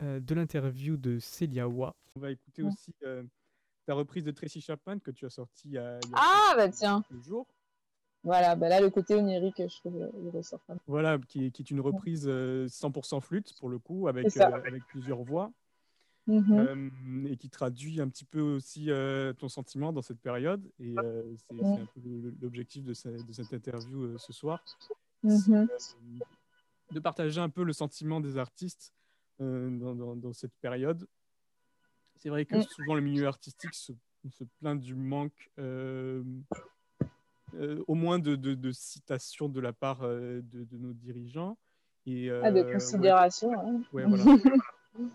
de 0.00 0.34
l'interview 0.34 0.96
de 0.96 1.18
Celia 1.18 1.68
Wa. 1.68 1.94
On 2.16 2.20
va 2.20 2.30
écouter 2.30 2.62
aussi 2.62 2.94
ta 3.86 3.94
reprise 3.94 4.24
de 4.24 4.30
Tracy 4.30 4.60
Chapman 4.60 4.98
que 4.98 5.10
tu 5.10 5.26
as 5.26 5.30
sortie 5.30 5.68
il 5.68 5.74
y 5.74 5.78
a, 5.78 5.98
ah, 6.14 6.54
bah 6.56 6.68
tiens. 6.68 7.04
jours. 7.26 7.46
Voilà, 8.24 8.56
bah 8.56 8.70
là, 8.70 8.80
le 8.80 8.88
côté 8.88 9.14
onirique, 9.14 9.58
je 9.58 9.76
trouve, 9.80 10.10
il 10.22 10.30
ressort. 10.30 10.60
Voilà, 10.86 11.18
qui, 11.28 11.52
qui, 11.52 11.62
est 11.62 11.70
une 11.70 11.80
reprise 11.80 12.26
100% 12.26 13.16
euh, 13.16 13.20
flûte, 13.20 13.54
pour 13.60 13.68
le 13.68 13.78
coup, 13.78 14.08
avec, 14.08 14.34
euh, 14.38 14.40
avec 14.44 14.82
plusieurs 14.86 15.22
voix. 15.22 15.52
Euh, 16.30 16.88
et 17.28 17.36
qui 17.36 17.50
traduit 17.50 18.00
un 18.00 18.08
petit 18.08 18.24
peu 18.24 18.40
aussi 18.40 18.88
ton 19.38 19.48
sentiment 19.50 19.92
dans 19.92 20.00
cette 20.00 20.20
période. 20.20 20.64
Et 20.78 20.94
c'est 21.36 21.54
mm. 21.54 21.82
un 21.82 21.86
peu 21.94 22.00
l'objectif 22.40 22.82
de, 22.82 22.92
de, 23.22 23.32
cette 23.32 23.52
interview 23.52 24.16
ce 24.16 24.32
soir. 24.32 24.64
Mm-hmm. 25.22 25.66
de 26.92 27.00
partager 27.00 27.40
un 27.40 27.48
peu 27.48 27.62
le 27.62 27.72
sentiment 27.72 28.20
des 28.20 28.36
artistes 28.36 28.92
dans, 29.38 29.94
dans, 29.94 30.16
dans, 30.16 30.32
cette 30.32 30.54
période. 30.60 31.06
C'est 32.16 32.28
vrai 32.28 32.44
que 32.44 32.56
mm. 32.56 32.62
souvent 32.62 32.94
le 32.94 33.00
milieu 33.00 33.26
artistique 33.26 33.74
se, 33.74 33.92
se 34.30 34.44
plaint 34.60 34.80
du 34.80 34.94
manque 34.94 35.50
euh, 37.56 37.82
au 37.86 37.94
moins 37.94 38.18
de, 38.18 38.34
de, 38.36 38.72
citations 38.72 39.48
de 39.48 39.60
la 39.60 39.72
part 39.72 40.02
euh, 40.02 40.40
de, 40.42 40.76
nos 40.76 40.92
dirigeants. 40.92 41.56
Et, 42.06 42.30
ah, 42.30 42.50
de 42.50 42.60
euh, 42.60 42.72
considération. 42.72 43.82
Ouais. 43.92 44.04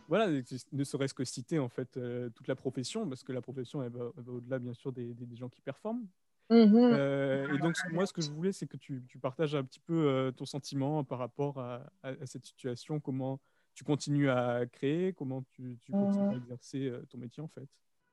voilà. 0.08 0.28
ne 0.72 0.84
serait-ce 0.84 1.14
que 1.14 1.24
citer 1.24 1.60
en 1.60 1.70
fait 1.70 2.00
toute 2.34 2.48
la 2.48 2.56
profession, 2.56 3.08
parce 3.08 3.24
que 3.24 3.32
la 3.32 3.42
profession 3.42 3.84
elle 3.84 3.92
va, 3.92 4.12
au-delà 4.28 4.60
bien 4.60 4.74
sûr 4.74 4.92
des, 4.92 5.14
des, 5.14 5.36
gens 5.36 5.50
qui 5.50 5.62
performent. 5.62 6.08
Mm-hmm. 6.50 7.54
et 7.54 7.60
donc 7.60 7.76
moi 7.92 8.08
ce 8.08 8.14
que 8.14 8.24
je 8.24 8.32
voulais 8.32 8.52
c'est 8.52 8.66
que 8.66 8.76
tu, 8.76 9.04
tu, 9.08 9.20
partages 9.20 9.54
un 9.54 9.64
petit 9.64 9.80
peu 9.80 10.34
ton 10.36 10.46
sentiment 10.46 11.04
par 11.04 11.20
rapport 11.20 11.60
à, 11.60 11.84
à, 12.02 12.26
cette 12.26 12.44
situation, 12.44 13.00
comment 13.00 13.40
tu 13.80 13.86
continues 13.86 14.30
à 14.30 14.66
créer, 14.66 15.14
comment 15.14 15.42
tu, 15.52 15.80
tu 15.82 15.94
continues 15.94 16.20
à 16.20 16.32
mm-hmm. 16.32 16.38
exercer 16.38 16.94
ton 17.10 17.18
métier 17.18 17.42
en 17.42 17.48
fait? 17.48 17.66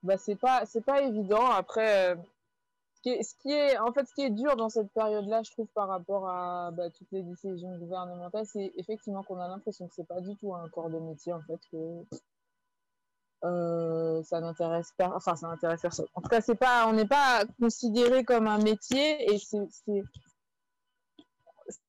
Bah 0.05 0.17
c'est 0.17 0.37
pas 0.37 0.65
c'est 0.65 0.85
pas 0.85 1.03
évident 1.03 1.51
après 1.51 2.17
ce 3.23 3.35
qui 3.41 3.53
est, 3.53 3.79
en 3.79 3.93
fait, 3.93 4.07
ce 4.07 4.15
qui 4.15 4.23
est 4.23 4.31
dur 4.31 4.57
dans 4.57 4.69
cette 4.69 4.91
période-là, 4.93 5.43
je 5.43 5.51
trouve, 5.53 5.69
par 5.75 5.89
rapport 5.89 6.29
à 6.29 6.71
bah, 6.73 6.91
toutes 6.91 7.11
les 7.13 7.23
décisions 7.23 7.79
gouvernementales, 7.79 8.47
c'est 8.47 8.73
effectivement 8.77 9.23
qu'on 9.23 9.39
a 9.39 9.49
l'impression 9.49 9.87
que 9.87 9.95
c'est 9.95 10.07
pas 10.07 10.21
du 10.21 10.37
tout 10.37 10.55
un 10.55 10.69
corps 10.69 10.91
de 10.91 10.99
métier, 10.99 11.33
en 11.33 11.41
fait, 11.43 11.61
que 11.71 12.05
euh, 13.45 14.23
ça 14.25 14.41
n'intéresse 14.41 14.93
pas, 14.97 15.13
enfin, 15.15 15.37
ça 15.37 15.49
n'intéresse 15.49 15.83
personne. 15.83 16.07
En 16.15 16.21
tout 16.21 16.29
cas, 16.29 16.41
c'est 16.41 16.57
pas, 16.57 16.89
on 16.89 16.95
n'est 16.95 17.07
pas 17.07 17.45
considéré 17.61 18.25
comme 18.25 18.47
un 18.47 18.59
métier 18.59 19.33
et 19.33 19.39
c'est, 19.39 19.69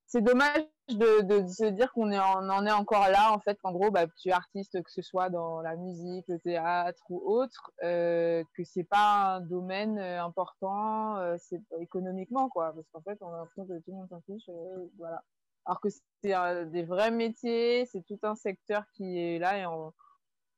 c'est 0.07 0.21
dommage 0.21 0.65
de, 0.87 1.45
se 1.47 1.65
dire 1.65 1.91
qu'on 1.91 2.13
en, 2.13 2.65
est 2.65 2.71
encore 2.71 3.09
là, 3.09 3.33
en 3.33 3.39
fait, 3.39 3.59
qu'en 3.61 3.73
gros, 3.73 3.91
bah, 3.91 4.05
tu 4.17 4.29
es 4.29 4.31
artiste, 4.31 4.81
que 4.81 4.89
ce 4.89 5.01
soit 5.01 5.29
dans 5.29 5.61
la 5.61 5.75
musique, 5.75 6.25
le 6.29 6.39
théâtre 6.39 7.03
ou 7.09 7.21
autre, 7.25 7.71
euh, 7.83 8.41
que 8.53 8.63
c'est 8.63 8.85
pas 8.85 9.35
un 9.35 9.41
domaine 9.41 9.99
euh, 9.99 10.23
important 10.23 11.17
euh, 11.17 11.35
économiquement, 11.81 12.47
quoi. 12.47 12.71
Parce 12.73 12.87
qu'en 12.93 13.01
fait, 13.01 13.17
on 13.21 13.33
a 13.33 13.37
l'impression 13.37 13.65
que 13.65 13.77
tout 13.79 13.91
le 13.91 13.95
monde 13.95 14.09
s'en 14.09 14.21
fiche, 14.21 14.47
euh, 14.47 14.87
voilà. 14.97 15.21
Alors 15.65 15.81
que 15.81 15.89
c'est 15.89 16.69
des 16.71 16.83
vrais 16.83 17.11
métiers, 17.11 17.85
c'est 17.87 18.03
tout 18.03 18.19
un 18.23 18.35
secteur 18.35 18.85
qui 18.93 19.19
est 19.19 19.39
là 19.39 19.57
et 19.57 19.65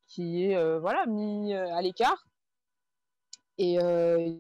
qui 0.06 0.44
est, 0.44 0.78
voilà, 0.80 1.08
mis 1.08 1.52
à 1.52 1.82
l'écart. 1.82 2.28
Et 3.58 3.80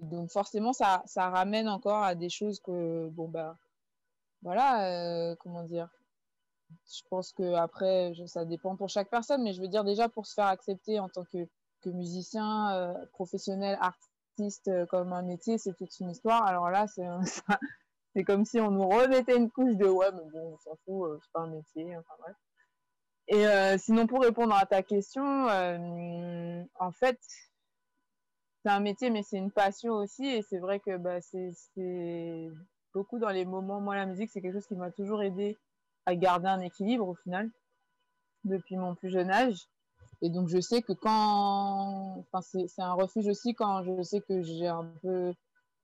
donc, 0.04 0.30
forcément, 0.30 0.72
ça, 0.72 1.02
ça 1.08 1.32
ramène 1.32 1.68
encore 1.68 2.04
à 2.04 2.14
des 2.14 2.30
choses 2.30 2.60
que, 2.60 3.10
bon, 3.10 3.28
bah, 3.30 3.58
voilà, 4.42 5.32
euh, 5.32 5.36
comment 5.40 5.64
dire. 5.64 5.90
Je 6.88 7.02
pense 7.10 7.34
que 7.34 7.54
après, 7.56 8.14
ça 8.28 8.46
dépend 8.46 8.76
pour 8.76 8.90
chaque 8.90 9.10
personne, 9.10 9.44
mais 9.44 9.54
je 9.54 9.62
veux 9.62 9.68
dire 9.68 9.84
déjà 9.84 10.08
pour 10.08 10.28
se 10.28 10.34
faire 10.36 10.46
accepter 10.46 11.00
en 11.00 11.10
tant 11.10 11.26
que, 11.26 11.48
que 11.82 11.90
musicien, 11.90 12.74
euh, 12.76 13.06
professionnel, 13.14 13.78
artiste, 13.82 14.68
euh, 14.68 14.86
comme 14.86 15.14
un 15.14 15.24
métier, 15.24 15.58
c'est 15.58 15.74
toute 15.74 16.00
une 16.00 16.12
histoire. 16.12 16.46
Alors 16.46 16.70
là, 16.70 16.88
c'est 16.88 17.08
c'est 18.16 18.24
comme 18.24 18.46
si 18.46 18.60
on 18.60 18.72
nous 18.72 18.88
remettait 18.88 19.38
une 19.38 19.50
couche 19.50 19.76
de 19.76 19.88
ouais, 19.88 20.12
mais 20.14 20.30
bon, 20.32 20.54
on 20.54 20.58
s'en 20.60 20.76
fout, 20.86 21.20
c'est 21.24 21.32
pas 21.32 21.42
un 21.42 21.48
métier. 21.48 21.98
Enfin 21.98 22.14
bref. 22.20 22.36
Et 23.32 23.78
sinon, 23.78 24.08
pour 24.08 24.22
répondre 24.22 24.56
à 24.56 24.66
ta 24.66 24.82
question, 24.82 25.24
en 25.46 26.92
fait, 26.92 27.20
c'est 28.64 28.72
un 28.72 28.80
métier, 28.80 29.10
mais 29.12 29.24
c'est 29.24 29.38
une 29.38 29.52
passion 29.52 29.94
aussi. 29.94 30.26
Et 30.26 30.42
c'est 30.42 30.58
vrai 30.58 30.80
que 30.80 30.98
bah, 30.98 31.22
c'est 31.22 31.52
beaucoup 32.94 33.20
dans 33.20 33.30
les 33.30 33.46
moments. 33.46 33.80
Moi, 33.80 33.96
la 33.96 34.06
musique, 34.06 34.30
c'est 34.32 34.42
quelque 34.42 34.56
chose 34.56 34.68
qui 34.68 34.76
m'a 34.76 34.92
toujours 34.92 35.22
aidé 35.22 35.58
à 36.06 36.16
garder 36.16 36.48
un 36.48 36.60
équilibre 36.60 37.08
au 37.08 37.16
final, 37.16 37.50
depuis 38.44 38.78
mon 38.78 38.96
plus 38.96 39.10
jeune 39.10 39.30
âge. 39.30 39.68
Et 40.22 40.30
donc, 40.30 40.50
je 40.50 40.60
sais 40.60 40.82
que 40.82 40.94
quand. 40.94 42.26
Enfin, 42.32 42.42
c'est 42.42 42.82
un 42.82 42.94
refuge 42.94 43.28
aussi 43.28 43.54
quand 43.54 43.84
je 43.84 44.02
sais 44.04 44.22
que 44.22 44.42
j'ai 44.42 44.68
un 44.68 44.86
peu. 45.02 45.34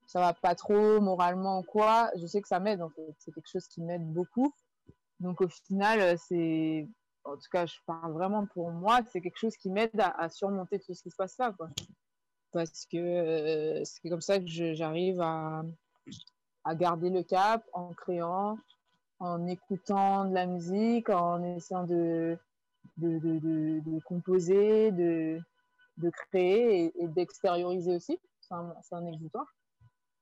Ça 0.08 0.20
va 0.20 0.34
pas 0.34 0.56
trop 0.56 1.02
moralement 1.02 1.60
ou 1.60 1.64
quoi. 1.64 2.12
Je 2.18 2.28
sais 2.28 2.42
que 2.42 2.48
ça 2.48 2.60
m'aide 2.60 2.82
en 2.82 2.90
fait. 2.90 3.16
C'est 3.20 3.32
quelque 3.32 3.50
chose 3.50 3.68
qui 3.68 3.82
m'aide 3.82 4.06
beaucoup. 4.14 4.54
Donc, 5.20 5.42
au 5.42 5.48
final, 5.48 6.18
c'est. 6.18 6.88
En 7.24 7.36
tout 7.36 7.50
cas, 7.52 7.66
je 7.66 7.76
parle 7.88 8.14
vraiment 8.14 8.46
pour 8.48 8.72
moi. 8.72 9.00
C'est 9.12 9.22
quelque 9.22 9.40
chose 9.40 9.56
qui 9.58 9.72
m'aide 9.72 10.00
à, 10.00 10.30
surmonter 10.30 10.80
tout 10.80 10.94
ce 10.94 11.02
qui 11.02 11.10
se 11.10 11.16
passe 11.16 11.38
là. 11.40 11.54
Quoi. 11.58 11.70
Parce 12.52 12.86
que 12.86 12.98
euh, 12.98 13.84
c'est 13.84 14.10
comme 14.10 14.22
ça 14.22 14.40
que 14.40 14.46
j'arrive 14.46 15.20
à, 15.22 15.64
à 16.66 16.76
garder 16.76 17.10
le 17.10 17.24
cap 17.24 17.64
en 17.74 17.94
créant, 17.94 18.58
en 19.20 19.48
écoutant 19.48 20.26
de 20.26 20.34
la 20.34 20.48
musique, 20.48 21.10
en 21.10 21.42
essayant 21.44 21.84
de, 21.84 22.38
de, 22.98 23.20
de, 23.20 24.00
composer, 24.04 24.92
de, 24.92 25.40
de 25.98 26.10
créer 26.10 26.92
et, 27.02 27.08
d'extérioriser 27.08 27.96
aussi. 27.96 28.20
C'est 28.42 28.54
un, 28.54 28.76
un, 28.92 29.06
exutoire. 29.06 29.56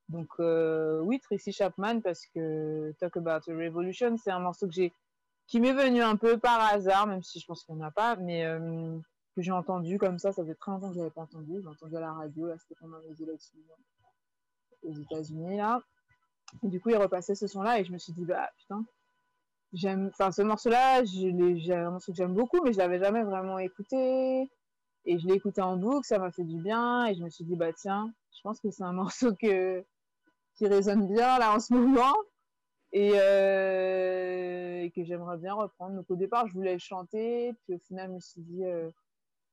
Donc 0.09 0.27
euh, 0.39 0.99
oui, 0.99 1.19
Tracy 1.21 1.53
Chapman, 1.53 2.01
parce 2.01 2.25
que 2.27 2.93
Talk 2.99 3.17
About 3.17 3.49
a 3.49 3.55
Revolution, 3.55 4.15
c'est 4.17 4.31
un 4.31 4.39
morceau 4.39 4.67
que 4.67 4.89
qui 5.47 5.59
m'est 5.59 5.73
venu 5.73 6.01
un 6.01 6.15
peu 6.15 6.37
par 6.37 6.61
hasard, 6.73 7.07
même 7.07 7.21
si 7.21 7.39
je 7.39 7.45
pense 7.45 7.63
qu'il 7.63 7.75
n'y 7.75 7.81
en 7.81 7.87
a 7.87 7.91
pas, 7.91 8.15
mais 8.15 8.45
euh, 8.45 8.97
que 9.35 9.41
j'ai 9.41 9.51
entendu 9.51 9.97
comme 9.97 10.17
ça, 10.17 10.31
ça 10.31 10.45
fait 10.45 10.55
très 10.55 10.71
longtemps 10.71 10.89
que 10.89 10.93
je 10.93 10.99
l'avais 10.99 11.11
pas 11.11 11.21
entendu, 11.21 11.61
j'ai 11.61 11.67
entendu 11.67 11.97
à 11.97 11.99
la 11.99 12.13
radio, 12.13 12.47
là 12.47 12.55
c'était 12.57 12.79
pendant 12.79 12.99
les 12.99 13.21
élections 13.21 13.57
aux 14.83 14.93
États-Unis, 14.93 15.57
là. 15.57 15.81
Et 16.61 16.67
du 16.67 16.79
coup, 16.79 16.89
il 16.89 16.97
repassait 16.97 17.35
ce 17.35 17.47
son-là 17.47 17.79
et 17.79 17.85
je 17.85 17.91
me 17.91 17.97
suis 17.97 18.13
dit, 18.13 18.25
bah 18.25 18.49
putain, 18.57 18.85
j'aime. 19.73 20.07
Enfin, 20.07 20.31
ce 20.31 20.41
morceau-là, 20.41 21.03
j'ai 21.03 21.73
un 21.73 21.91
morceau 21.91 22.11
que 22.11 22.17
j'aime 22.17 22.33
beaucoup, 22.33 22.61
mais 22.63 22.73
je 22.73 22.77
l'avais 22.77 22.99
jamais 22.99 23.23
vraiment 23.23 23.59
écouté. 23.59 24.49
Et 25.05 25.19
je 25.19 25.27
l'ai 25.27 25.33
écouté 25.35 25.61
en 25.61 25.75
boucle, 25.75 26.05
ça 26.05 26.19
m'a 26.19 26.31
fait 26.31 26.43
du 26.43 26.57
bien. 26.57 27.05
Et 27.07 27.15
je 27.15 27.23
me 27.23 27.29
suis 27.29 27.43
dit, 27.43 27.55
bah 27.55 27.73
tiens, 27.73 28.13
je 28.31 28.41
pense 28.41 28.59
que 28.59 28.71
c'est 28.71 28.83
un 28.83 28.93
morceau 28.93 29.33
que... 29.35 29.83
qui 30.55 30.67
résonne 30.67 31.07
bien 31.07 31.39
là 31.39 31.53
en 31.53 31.59
ce 31.59 31.73
moment. 31.73 32.13
Et, 32.93 33.13
euh... 33.15 34.83
et 34.83 34.91
que 34.91 35.03
j'aimerais 35.03 35.37
bien 35.37 35.53
reprendre. 35.55 35.95
Donc 35.95 36.09
au 36.09 36.15
départ, 36.15 36.47
je 36.47 36.53
voulais 36.53 36.73
le 36.73 36.79
chanter. 36.79 37.53
Puis 37.63 37.75
au 37.75 37.79
final, 37.79 38.09
je 38.09 38.13
me 38.15 38.19
suis 38.19 38.41
dit, 38.41 38.63
euh... 38.65 38.89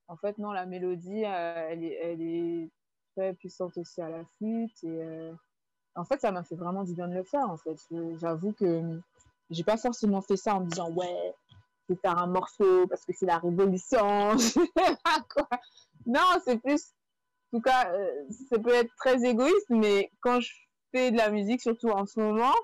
en 0.09 0.17
fait, 0.17 0.39
non, 0.39 0.53
la 0.53 0.67
mélodie, 0.67 1.25
euh, 1.25 1.69
elle, 1.71 1.85
est, 1.85 1.95
elle 1.95 2.23
est 2.23 2.71
très 3.17 3.35
puissante 3.35 3.77
aussi 3.79 4.01
à 4.01 4.11
la 4.11 4.25
flûte. 4.37 4.85
Et 4.85 5.33
en 6.01 6.05
fait, 6.05 6.21
ça 6.21 6.33
m'a 6.33 6.43
fait 6.43 6.57
vraiment 6.57 6.85
du 6.85 6.95
bien 6.95 7.09
de 7.09 7.15
le 7.15 7.25
faire. 7.25 7.49
En 7.49 7.57
fait, 7.57 7.79
j'avoue 8.21 8.53
que 8.53 9.01
j'ai 9.51 9.65
pas 9.65 9.77
forcément 9.77 10.21
fait 10.21 10.37
ça 10.37 10.57
en 10.57 10.61
me 10.61 10.67
disant 10.67 10.91
ouais, 10.93 11.35
je 11.89 11.95
faire 11.95 12.19
un 12.19 12.27
morceau 12.27 12.87
parce 12.89 13.05
que 13.05 13.13
c'est 13.13 13.27
la 13.27 13.39
révolution. 13.39 14.37
Non, 16.07 16.23
c'est 16.47 16.57
plus 16.57 16.95
tout 17.51 17.61
cas, 17.61 17.93
ça 18.49 18.59
peut 18.59 18.75
être 18.75 18.95
très 18.97 19.25
égoïste, 19.25 19.71
mais 19.71 20.11
quand 20.21 20.41
je 20.41 20.53
fais 20.93 21.11
de 21.11 21.17
la 21.17 21.31
musique, 21.31 21.61
surtout 21.61 21.89
en 21.89 22.07
ce 22.07 22.21
moment, 22.21 22.55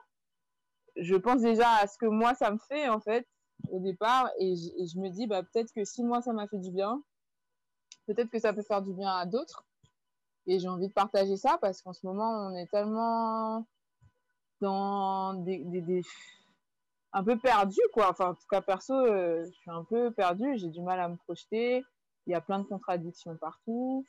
je 0.96 1.16
pense 1.16 1.42
déjà 1.42 1.68
à 1.76 1.86
ce 1.86 1.98
que 1.98 2.06
moi 2.06 2.34
ça 2.34 2.50
me 2.50 2.58
fait 2.58 2.88
en 2.88 3.00
fait 3.00 3.26
au 3.70 3.80
départ 3.80 4.30
et 4.38 4.54
je, 4.56 4.98
me 4.98 5.10
dis 5.10 5.26
bah 5.26 5.42
peut-être 5.42 5.72
que 5.74 5.84
si 5.84 6.02
moi 6.02 6.22
ça 6.22 6.32
m'a 6.32 6.46
fait 6.48 6.58
du 6.58 6.70
bien, 6.70 7.02
peut-être 8.06 8.30
que 8.30 8.38
ça 8.38 8.52
peut 8.52 8.62
faire 8.62 8.82
du 8.82 8.94
bien 8.94 9.10
à 9.10 9.26
d'autres 9.26 9.65
et 10.46 10.58
j'ai 10.58 10.68
envie 10.68 10.88
de 10.88 10.92
partager 10.92 11.36
ça 11.36 11.58
parce 11.60 11.82
qu'en 11.82 11.92
ce 11.92 12.06
moment 12.06 12.48
on 12.48 12.54
est 12.54 12.66
tellement 12.70 13.66
dans 14.60 15.34
des, 15.34 16.02
un 17.12 17.24
peu 17.24 17.38
perdu 17.38 17.80
quoi 17.92 18.10
enfin 18.10 18.30
en 18.30 18.34
tout 18.34 18.46
cas 18.50 18.60
perso 18.60 18.94
euh, 18.94 19.44
je 19.44 19.50
suis 19.50 19.70
un 19.70 19.84
peu 19.84 20.10
perdu 20.10 20.56
j'ai 20.56 20.68
du 20.68 20.80
mal 20.80 21.00
à 21.00 21.08
me 21.08 21.16
projeter 21.16 21.84
il 22.26 22.32
y 22.32 22.34
a 22.34 22.40
plein 22.40 22.58
de 22.60 22.64
contradictions 22.64 23.36
partout 23.36 24.06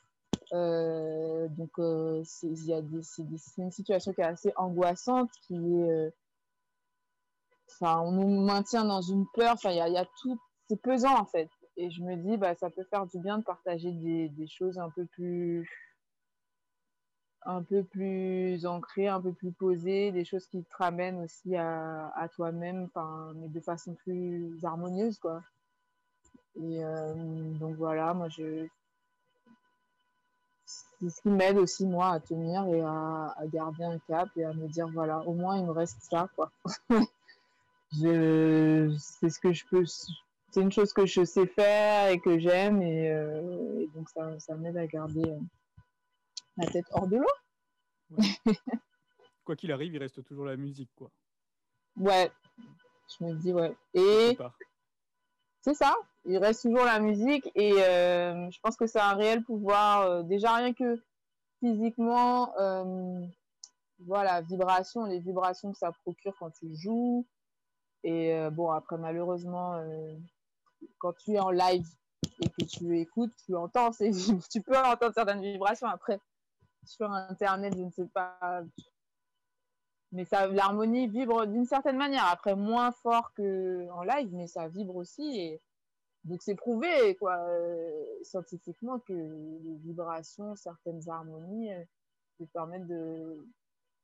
euh, 0.53 1.47
donc 1.49 1.71
euh, 1.79 2.23
c'est 2.23 2.47
une 3.57 3.71
situation 3.71 4.13
qui 4.13 4.21
est 4.21 4.25
assez 4.25 4.53
angoissante 4.55 5.29
qui 5.47 5.55
est 5.55 6.13
enfin, 7.69 8.01
on 8.01 8.11
nous 8.11 8.41
maintient 8.45 8.85
dans 8.85 9.01
une 9.01 9.25
peur. 9.33 9.53
Enfin, 9.53 9.71
il 9.71 9.77
y 9.77 9.97
a, 9.97 10.05
tout, 10.21 10.39
c'est 10.67 10.81
pesant 10.81 11.17
en 11.19 11.25
fait. 11.25 11.49
Et 11.77 11.91
je 11.91 12.01
me 12.01 12.15
dis, 12.15 12.37
bah, 12.37 12.55
ça 12.55 12.69
peut 12.69 12.85
faire 12.89 13.05
du 13.05 13.19
bien 13.19 13.37
de 13.37 13.43
partager 13.43 13.91
des 13.91 14.47
choses 14.47 14.79
un 14.79 14.89
peu 14.89 15.05
plus, 15.05 15.69
un 17.47 17.63
peu 17.63 17.81
plus 17.83 18.65
ancrées, 18.65 19.07
un 19.07 19.21
peu 19.21 19.31
plus 19.31 19.53
posées, 19.53 20.11
des 20.11 20.25
choses 20.25 20.45
qui 20.47 20.63
te 20.63 20.77
ramènent 20.77 21.23
aussi 21.23 21.55
à, 21.55 22.29
toi-même, 22.35 22.89
mais 23.35 23.47
de 23.47 23.59
façon 23.61 23.95
plus 23.95 24.53
harmonieuse, 24.63 25.17
quoi. 25.17 25.41
Et 26.57 26.83
euh, 26.83 27.13
donc 27.53 27.75
voilà, 27.75 28.13
moi 28.13 28.27
je, 28.29 28.67
c'est 30.65 31.09
ce 31.09 31.21
qui 31.21 31.29
m'aide 31.29 31.57
aussi 31.57 31.85
moi 31.85 32.09
à 32.09 32.19
tenir 32.19 32.65
et 32.65 32.81
à, 32.81 33.35
garder 33.45 33.83
un 33.83 33.99
cap 33.99 34.27
et 34.35 34.43
à 34.43 34.53
me 34.53 34.67
dire 34.67 34.87
voilà, 34.89 35.19
au 35.21 35.33
moins 35.33 35.57
il 35.57 35.65
me 35.65 35.71
reste 35.71 36.01
ça, 36.01 36.27
quoi. 36.35 36.51
c'est 37.91 39.29
ce 39.29 39.39
que 39.39 39.53
je 39.53 39.63
peux 39.69 39.85
c'est 40.51 40.61
une 40.61 40.71
chose 40.71 40.91
que 40.91 41.05
je 41.05 41.23
sais 41.23 41.45
faire 41.45 42.09
et 42.09 42.19
que 42.19 42.39
j'aime 42.39 42.81
et, 42.81 43.11
euh, 43.11 43.85
donc 43.95 44.09
ça, 44.09 44.37
ça 44.39 44.55
m'aide 44.55 44.77
à 44.77 44.87
garder 44.87 45.23
euh, 45.23 45.39
la 46.57 46.67
tête 46.67 46.85
hors 46.91 47.07
de 47.07 47.17
l'eau 47.17 47.36
quoi 49.43 49.55
qu'il 49.55 49.71
arrive 49.71 49.93
il 49.93 49.99
reste 49.99 50.23
toujours 50.23 50.45
la 50.45 50.57
musique 50.57 50.91
quoi. 50.95 51.11
Ouais. 51.97 52.31
Je 53.19 53.25
me 53.25 53.33
dis 53.35 53.53
ouais. 53.53 53.75
Et 53.93 54.37
c'est 55.61 55.73
ça. 55.73 55.95
Il 56.25 56.37
reste 56.37 56.63
toujours 56.63 56.85
la 56.85 56.99
musique 56.99 57.49
et 57.55 57.73
euh, 57.73 58.49
je 58.51 58.59
pense 58.61 58.75
que 58.75 58.85
c'est 58.85 58.99
un 58.99 59.13
réel 59.13 59.43
pouvoir 59.43 60.01
euh, 60.01 60.23
déjà 60.23 60.55
rien 60.55 60.73
que 60.73 61.01
physiquement 61.59 62.53
euh, 62.59 63.25
voilà 64.05 64.41
vibration 64.41 65.05
les 65.05 65.19
vibrations 65.19 65.71
que 65.71 65.77
ça 65.77 65.91
procure 66.03 66.35
quand 66.39 66.51
tu 66.51 66.75
joues. 66.75 67.25
Et 68.03 68.31
bon, 68.51 68.71
après, 68.71 68.97
malheureusement, 68.97 69.83
quand 70.99 71.11
tu 71.17 71.33
es 71.33 71.39
en 71.39 71.49
live 71.49 71.85
et 72.41 72.47
que 72.47 72.63
tu 72.63 72.97
écoutes, 72.99 73.33
tu 73.45 73.53
entends, 73.53 73.89
tu 74.51 74.61
peux 74.61 74.77
entendre 74.77 75.13
certaines 75.13 75.41
vibrations. 75.41 75.87
Après, 75.87 76.21
sur 76.87 77.11
Internet, 77.11 77.75
je 77.77 77.83
ne 77.83 77.91
sais 77.91 78.07
pas. 78.07 78.63
Mais 80.11 80.25
ça, 80.25 80.47
l'harmonie 80.47 81.07
vibre 81.07 81.45
d'une 81.45 81.65
certaine 81.65 81.97
manière. 81.97 82.25
Après, 82.31 82.55
moins 82.55 82.91
fort 82.91 83.33
qu'en 83.35 84.03
live, 84.03 84.29
mais 84.33 84.47
ça 84.47 84.67
vibre 84.67 84.95
aussi. 84.95 85.39
Et 85.39 85.61
donc, 86.23 86.41
c'est 86.41 86.55
prouvé, 86.55 87.15
quoi, 87.17 87.35
euh, 87.37 88.05
scientifiquement, 88.23 88.99
que 88.99 89.13
les 89.13 89.75
vibrations, 89.83 90.55
certaines 90.55 91.07
harmonies, 91.09 91.71
te 92.39 92.45
permettent 92.45 92.87
de 92.87 93.45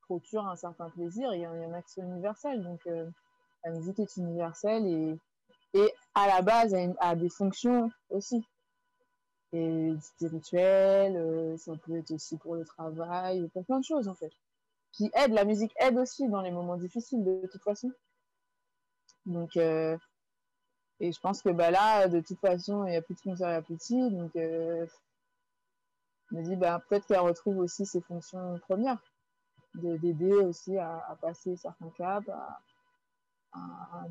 procurer 0.01 0.45
un 0.45 0.55
certain 0.55 0.89
plaisir. 0.89 1.33
Il 1.33 1.41
y 1.41 1.45
a 1.45 1.51
un 1.51 1.73
accès 1.73 2.01
universel. 2.01 2.63
Donc, 2.63 2.81
la 3.63 3.71
musique 3.71 3.99
est 3.99 4.17
universelle 4.17 4.85
et, 4.85 5.17
et 5.73 5.93
à 6.15 6.27
la 6.27 6.41
base 6.41 6.73
a, 6.73 6.79
a 6.99 7.15
des 7.15 7.29
fonctions 7.29 7.89
aussi. 8.09 8.45
Et 9.53 9.93
spirituelles, 10.01 11.15
euh, 11.15 11.55
ça 11.57 11.73
peut 11.85 11.95
être 11.97 12.09
aussi 12.09 12.37
pour 12.37 12.55
le 12.55 12.65
travail, 12.65 13.47
pour 13.49 13.63
plein 13.65 13.79
de 13.79 13.85
choses 13.85 14.07
en 14.07 14.15
fait. 14.15 14.31
Qui 14.91 15.11
aide, 15.13 15.31
la 15.31 15.45
musique 15.45 15.73
aide 15.79 15.97
aussi 15.99 16.27
dans 16.27 16.41
les 16.41 16.49
moments 16.49 16.75
difficiles 16.75 17.23
de, 17.23 17.47
toute 17.51 17.61
façon. 17.61 17.91
Donc, 19.27 19.55
euh, 19.57 19.95
et 20.99 21.11
je 21.11 21.19
pense 21.19 21.43
que 21.43 21.49
bah, 21.49 21.69
là, 21.69 22.07
de 22.07 22.19
toute 22.19 22.39
façon, 22.39 22.85
il 22.85 22.91
n'y 22.91 22.95
a 22.95 23.01
plus 23.03 23.13
de 23.13 23.21
concert 23.21 23.49
à 23.49 23.61
petit, 23.61 24.09
donc 24.09 24.35
euh, 24.35 24.87
je 26.31 26.35
me 26.35 26.43
dis 26.43 26.55
bah, 26.55 26.81
peut-être 26.89 27.05
qu'elle 27.05 27.19
retrouve 27.19 27.59
aussi 27.59 27.85
ses 27.85 28.01
fonctions 28.01 28.59
premières, 28.67 29.01
d'aider 29.75 30.33
aussi 30.33 30.77
à, 30.79 31.15
passer 31.21 31.55
certains 31.57 31.89
caps, 31.91 32.27
à, 32.29 32.59
à, 33.51 34.05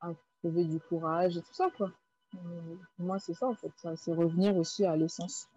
à, 0.00 0.12
trouver 0.38 0.64
du 0.64 0.78
courage 0.78 1.36
et 1.36 1.42
tout 1.42 1.54
ça, 1.54 1.68
quoi. 1.76 1.90
Euh, 2.34 2.76
moi, 2.98 3.18
c'est 3.18 3.34
ça, 3.34 3.46
en 3.46 3.54
fait. 3.54 3.72
C'est 3.96 4.14
revenir 4.14 4.56
aussi 4.56 4.84
à 4.84 4.96
l'essence 4.96 5.48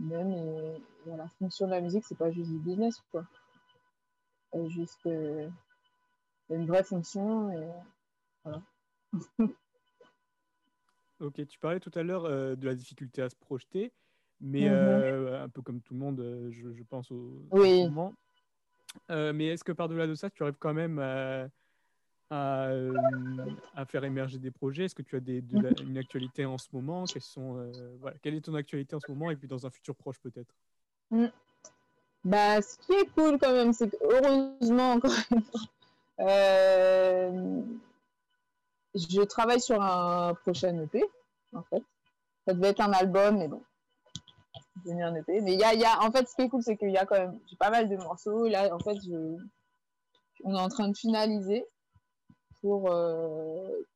même 0.00 0.78
à 1.12 1.16
la 1.16 1.28
fonction 1.28 1.66
de 1.66 1.72
la 1.72 1.80
musique, 1.80 2.04
c'est 2.06 2.18
pas 2.18 2.30
juste 2.30 2.50
du 2.50 2.58
business, 2.58 3.02
quoi. 3.10 3.24
C'est 4.52 4.68
juste 4.70 5.06
euh, 5.06 5.48
une 6.48 6.66
vraie 6.66 6.82
fonction 6.82 7.52
et 7.52 7.68
voilà. 8.44 8.62
ok, 11.20 11.46
tu 11.46 11.58
parlais 11.58 11.80
tout 11.80 11.92
à 11.94 12.02
l'heure 12.02 12.24
euh, 12.24 12.56
de 12.56 12.66
la 12.66 12.74
difficulté 12.74 13.22
à 13.22 13.28
se 13.28 13.36
projeter, 13.36 13.92
mais 14.40 14.68
mm 14.68 14.72
-hmm. 14.72 15.42
un 15.44 15.48
peu 15.48 15.62
comme 15.62 15.80
tout 15.82 15.94
le 15.94 16.00
monde, 16.00 16.20
je, 16.50 16.72
je 16.72 16.82
pense 16.82 17.10
au, 17.10 17.46
oui. 17.52 17.84
moment. 17.84 18.14
Euh, 19.10 19.32
mais 19.32 19.46
est-ce 19.46 19.62
que 19.62 19.72
par-delà 19.72 20.06
de 20.06 20.16
ça, 20.16 20.30
tu 20.30 20.42
arrives 20.42 20.58
quand 20.58 20.74
même 20.74 20.98
à, 20.98 21.48
à, 22.30 22.68
euh, 22.68 22.94
à 23.74 23.84
faire 23.84 24.04
émerger 24.04 24.38
des 24.38 24.50
projets? 24.50 24.84
Est-ce 24.84 24.94
que 24.94 25.02
tu 25.02 25.16
as 25.16 25.20
des, 25.20 25.42
de 25.42 25.60
la, 25.60 25.70
une 25.82 25.98
actualité 25.98 26.46
en 26.46 26.58
ce 26.58 26.68
moment? 26.72 27.04
Quelles 27.04 27.22
sont, 27.22 27.58
euh, 27.58 27.72
voilà, 28.00 28.16
Quelle 28.22 28.34
est 28.34 28.40
ton 28.40 28.54
actualité 28.54 28.94
en 28.96 29.00
ce 29.00 29.10
moment 29.10 29.30
et 29.30 29.36
puis 29.36 29.48
dans 29.48 29.66
un 29.66 29.70
futur 29.70 29.94
proche 29.96 30.18
peut-être? 30.20 30.54
Mmh. 31.10 31.26
bah, 32.24 32.62
Ce 32.62 32.78
qui 32.78 32.92
est 32.92 33.12
cool 33.14 33.38
quand 33.38 33.52
même, 33.52 33.72
c'est 33.72 33.90
que 33.90 33.96
heureusement, 34.02 34.92
encore 34.92 35.12
une 35.32 35.42
fois, 35.42 35.60
euh, 36.20 37.62
je 38.94 39.20
travaille 39.22 39.60
sur 39.60 39.82
un 39.82 40.34
prochain 40.34 40.78
EP, 40.78 41.04
en 41.52 41.62
fait. 41.64 41.82
Ça 42.46 42.54
devait 42.54 42.68
être 42.68 42.80
un 42.80 42.92
album, 42.92 43.38
mais 43.38 43.48
bon, 43.48 43.62
venir 44.84 45.06
un 45.06 45.14
EP. 45.16 45.40
Mais 45.40 45.54
il 45.54 45.60
y 45.60 45.64
a, 45.64 45.74
y 45.74 45.84
a, 45.84 46.00
en 46.02 46.10
fait, 46.10 46.28
ce 46.28 46.34
qui 46.34 46.42
est 46.42 46.48
cool, 46.48 46.62
c'est 46.62 46.76
qu'il 46.76 46.90
y 46.90 46.96
a 46.96 47.06
quand 47.06 47.18
même 47.18 47.38
j'ai 47.46 47.56
pas 47.56 47.70
mal 47.70 47.88
de 47.88 47.96
morceaux. 47.96 48.46
Là, 48.46 48.74
en 48.74 48.78
fait, 48.78 48.96
je, 49.04 49.36
on 50.44 50.54
est 50.54 50.60
en 50.60 50.68
train 50.68 50.88
de 50.88 50.96
finaliser 50.96 51.66
pour, 52.60 52.90
euh, 52.90 53.86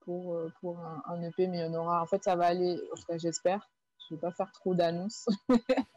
pour, 0.00 0.34
euh, 0.34 0.52
pour 0.60 0.78
un, 0.80 1.22
EP, 1.22 1.46
mais 1.46 1.58
il 1.58 1.60
y 1.60 1.64
en 1.64 1.74
aura. 1.74 2.02
En 2.02 2.06
fait, 2.06 2.22
ça 2.22 2.36
va 2.36 2.46
aller, 2.46 2.78
en 2.92 2.96
tout 2.96 3.04
cas, 3.06 3.18
j'espère. 3.18 3.68
Je 4.08 4.14
vais 4.14 4.20
pas 4.20 4.32
faire 4.32 4.52
trop 4.52 4.74
d'annonces. 4.74 5.26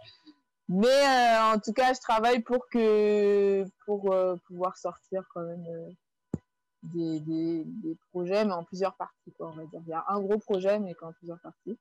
mais 0.69 0.87
euh, 0.87 1.53
en 1.55 1.59
tout 1.59 1.73
cas, 1.73 1.93
je 1.93 1.99
travaille 1.99 2.41
pour 2.41 2.67
que 2.69 3.65
pour 3.85 4.15
pouvoir 4.47 4.77
sortir 4.77 5.23
quand 5.33 5.41
même 5.41 5.65
des, 6.83 7.19
des, 7.19 7.97
projets, 8.11 8.45
mais 8.45 8.53
en 8.53 8.63
plusieurs 8.63 8.95
parties, 8.95 9.33
quoi, 9.33 9.49
on 9.49 9.55
va 9.55 9.65
dire. 9.65 9.81
Il 9.85 9.89
y 9.89 9.93
a 9.93 10.05
un 10.07 10.21
gros 10.21 10.37
projet, 10.37 10.79
mais 10.79 10.95
en 11.01 11.11
plusieurs 11.13 11.39
parties. 11.41 11.77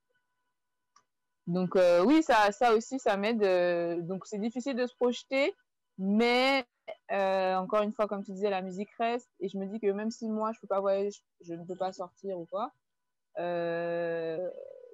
Donc 1.46 1.78
oui, 2.04 2.24
ça, 2.24 2.50
ça 2.50 2.74
aussi, 2.74 2.98
ça 2.98 3.16
m'aide. 3.16 4.06
Donc 4.06 4.26
c'est 4.26 4.38
difficile 4.38 4.74
de 4.74 4.86
se 4.86 4.94
projeter, 4.96 5.54
mais 5.98 6.66
euh, 7.12 7.56
encore 7.56 7.82
une 7.82 7.92
fois, 7.92 8.06
comme 8.06 8.24
tu 8.24 8.32
disais, 8.32 8.50
la 8.50 8.62
musique 8.62 8.90
reste. 8.98 9.30
Et 9.40 9.48
je 9.48 9.58
me 9.58 9.66
dis 9.66 9.80
que 9.80 9.90
même 9.90 10.10
si 10.10 10.28
moi, 10.28 10.52
je 10.52 10.60
peux 10.60 10.66
pas 10.66 10.80
voyager, 10.80 11.10
je, 11.40 11.54
ne 11.54 11.64
peux 11.64 11.76
pas 11.76 11.92
sortir 11.92 12.38
ou 12.38 12.46
quoi, 12.46 12.72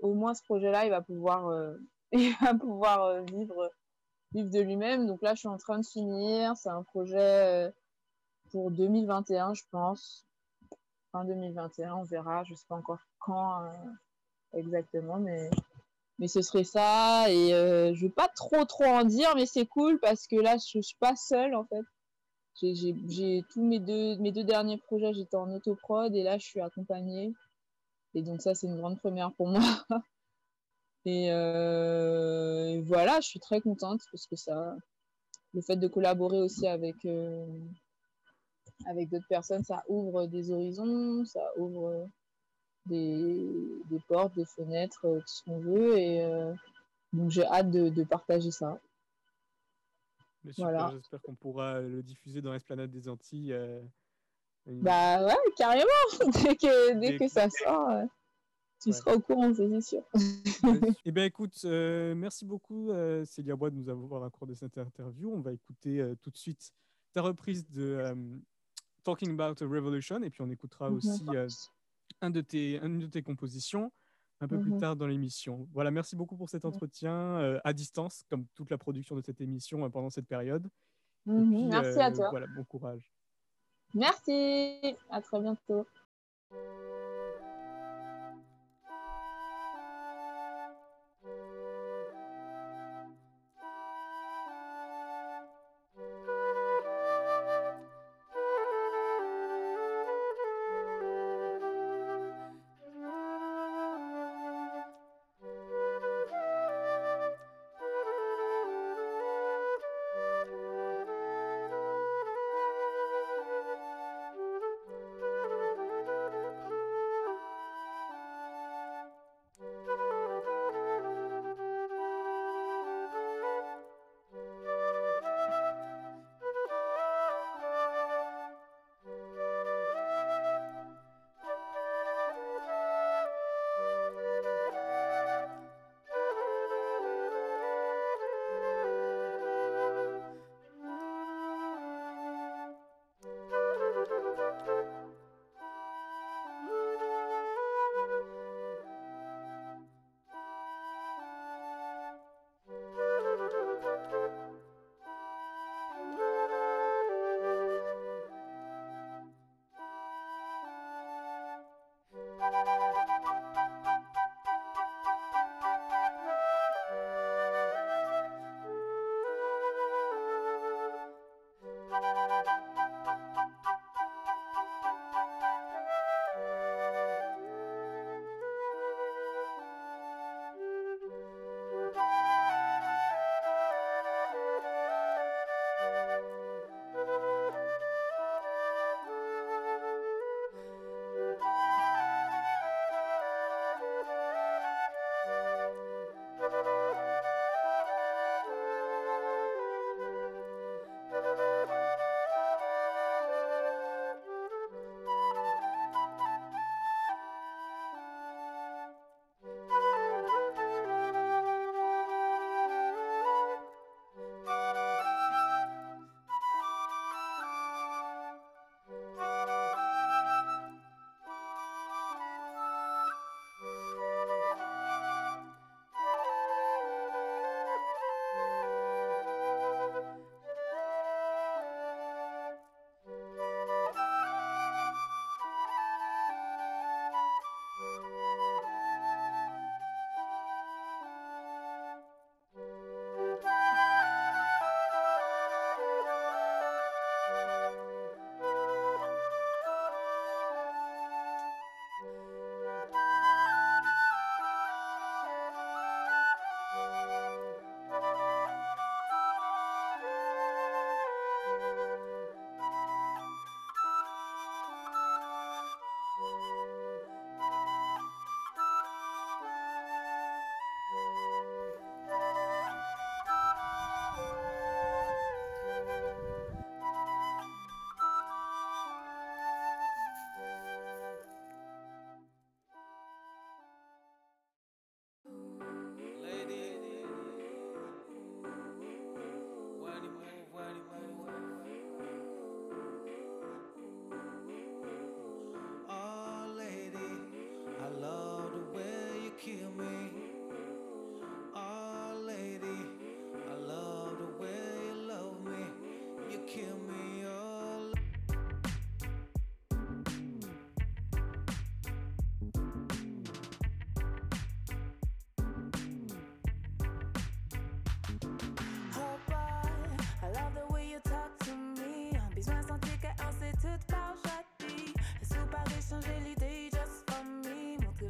au 0.03 0.15
moins 0.15 0.35
ce 0.35 0.43
projet-là, 0.43 0.85
il 0.85 0.91
va 0.91 1.01
pouvoir, 1.01 1.75
il 2.13 2.35
va 2.41 2.55
pouvoir 2.55 3.23
vivre, 3.25 3.71
vivre 4.33 4.51
de 4.51 4.61
lui-même. 4.61 5.07
Donc 5.07 5.23
là, 5.23 5.35
je 5.35 5.41
suis 5.41 5.49
en 5.49 5.59
train 5.59 5.79
de 5.79 5.87
finir. 5.87 6.57
C'est 6.57 6.71
un 6.71 6.83
projet 6.83 7.73
pour 8.51 8.71
2021, 8.71 9.55
je 9.55 9.63
pense. 9.71 10.27
Fin 11.13 11.25
2021, 11.25 11.95
on 11.95 12.05
verra. 12.05 12.45
Je 12.45 12.55
sais 12.55 12.67
pas 12.69 12.77
encore 12.77 13.01
quand 13.19 13.71
exactement, 14.55 15.19
mais 15.19 15.51
mais 16.23 16.29
ce 16.29 16.41
serait 16.41 16.63
ça 16.63 17.29
et 17.33 17.53
euh, 17.53 17.93
je 17.95 18.07
veux 18.07 18.13
pas 18.13 18.29
trop 18.29 18.65
trop 18.65 18.85
en 18.85 19.05
dire 19.05 19.35
mais 19.35 19.45
c'est 19.45 19.67
cool 19.67 19.99
parce 19.99 20.29
que 20.29 20.37
là 20.37 20.57
je 20.57 20.81
suis 20.81 20.97
pas 21.01 21.17
seule 21.17 21.53
en 21.57 21.65
fait. 21.65 21.83
J'ai 22.63 23.43
tous 23.51 23.65
mes 23.65 23.81
deux 23.81 24.17
mes 24.19 24.31
deux 24.31 24.45
derniers 24.45 24.79
projets 24.79 25.13
j'étais 25.15 25.37
en 25.37 25.53
autoprod 25.53 26.15
et 26.15 26.23
là 26.23 26.39
je 26.39 26.45
suis 26.45 26.61
accompagnée. 26.61 27.33
Et 28.15 28.23
donc 28.23 28.41
ça 28.41 28.55
c'est 28.55 28.69
une 28.69 28.77
grande 28.77 29.01
première 29.01 29.33
pour 29.33 29.49
moi. 29.49 29.61
Et, 31.05 31.33
euh, 31.33 32.69
et, 32.69 32.81
voilà 32.83 33.19
je 33.21 33.27
suis 33.27 33.41
très 33.41 33.61
contente 33.61 34.01
parce 34.13 34.29
que 34.29 34.37
ça 34.37 34.77
le 35.53 35.61
fait 35.61 35.75
de 35.75 35.89
collaborer 35.89 36.41
aussi 36.41 36.69
avec 36.69 36.95
euh, 37.07 37.45
avec 38.87 39.11
d'autres 39.11 39.27
personnes 39.29 39.65
ça 39.65 39.83
ouvre 39.89 40.27
des 40.27 40.53
horizons 40.53 41.25
ça 41.25 41.41
ouvre 41.57 42.09
des, 42.87 43.49
des, 43.91 44.01
portes, 44.09 44.35
des 44.35 44.45
fenêtres, 44.45 45.05
euh, 45.05 45.21
tout 45.21 45.27
ce 45.27 45.43
qu'on 45.45 45.59
veut. 45.61 45.99
Et, 45.99 46.23
euh, 46.23 46.53
Donc 47.13 47.31
j'ai 47.31 47.45
hâte 47.47 47.71
de, 47.71 48.05
partager 48.05 48.51
ça. 48.51 48.79
voilà. 50.59 50.91
j'espère 50.95 51.23
qu'on 51.23 51.35
pourra 51.35 51.81
le 51.81 52.03
diffuser 52.03 52.41
dans 52.41 52.53
l'Esplanade 52.53 52.91
des 52.91 53.09
Antilles. 53.09 53.57
Bah 54.67 55.25
ouais, 55.25 55.37
carrément. 55.57 55.89
dès 56.45 56.57
que, 56.57 56.99
dès 56.99 57.17
que 57.17 57.29
ça 57.29 57.49
sort, 57.51 58.05
tu 58.83 58.93
seras 58.93 59.15
au 59.15 59.21
courant, 59.21 59.55
c'est 59.55 59.81
sûr. 59.81 60.03
eh 61.05 61.13
bien, 61.13 61.25
écoute, 61.25 61.57
euh, 61.65 62.15
merci 62.17 62.45
beaucoup, 62.45 62.91
euh, 62.91 63.25
Célia 63.25 63.55
Bois, 63.55 63.71
de 63.71 63.77
nous 63.77 63.89
avoir 63.89 64.25
accordé 64.25 64.57
cette 64.57 64.77
interview. 64.77 65.33
On 65.33 65.41
va 65.41 65.53
écouter 65.53 66.01
euh, 66.01 66.17
tout 66.21 66.31
de 66.31 66.37
suite 66.37 66.73
ta 67.13 67.23
reprise 67.23 67.69
de 67.71 68.03
Talking 69.05 69.39
About 69.39 69.63
a 69.63 69.69
Revolution, 69.69 70.23
et 70.23 70.31
puis 70.31 70.43
on 70.43 70.51
écoutera 70.51 70.91
aussi 70.91 71.25
un 72.23 72.31
de 72.31 72.41
tes, 72.41 72.79
une 72.79 72.99
de 72.99 73.07
tes 73.07 73.23
compositions 73.23 73.93
un 74.41 74.49
peu 74.49 74.59
plus 74.59 74.73
mhm. 74.73 74.81
tard 74.81 74.97
dans 74.97 75.07
l'émission. 75.07 75.69
Voilà, 75.73 75.93
merci 75.93 76.17
beaucoup 76.17 76.37
pour 76.37 76.49
cet 76.49 76.65
entretien 76.65 77.61
à 77.63 77.73
distance, 77.73 78.25
comme 78.29 78.47
toute 78.57 78.71
la 78.71 78.79
production 78.79 79.15
de 79.15 79.21
cette 79.21 79.41
émission 79.41 79.89
pendant 79.91 80.11
cette 80.11 80.27
période. 80.27 80.69
Mhm, 81.27 81.69
merci 81.69 82.01
à 82.01 82.11
toi. 82.11 82.31
Voilà, 82.31 82.47
bon 82.49 82.65
courage. 82.65 83.13
Merci, 83.95 84.97
à 85.11 85.21
très 85.21 85.39
bientôt. 85.41 85.87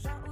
Can 0.01 0.32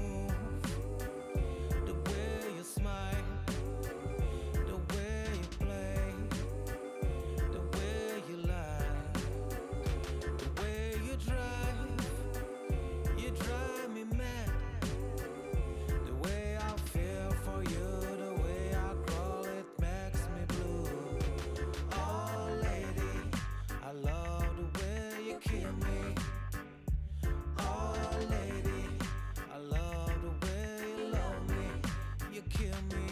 kill 32.61 32.69
me 32.91 33.10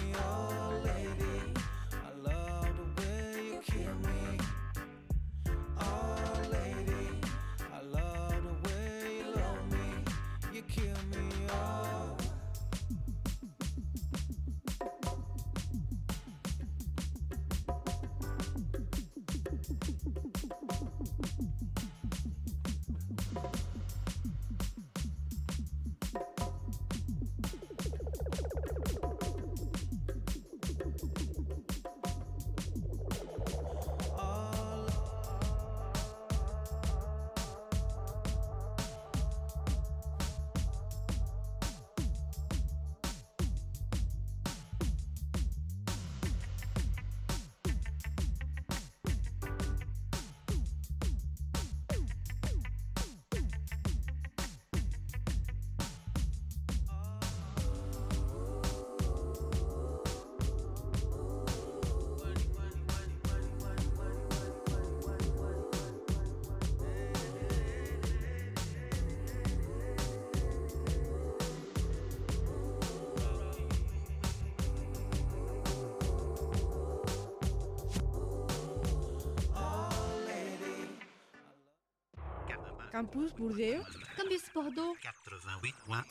Campus 82.91 83.33
Bordeaux. 83.35 83.83
Campus 84.17 84.51
Bordeaux. 84.53 84.95
88.1. 85.03 86.03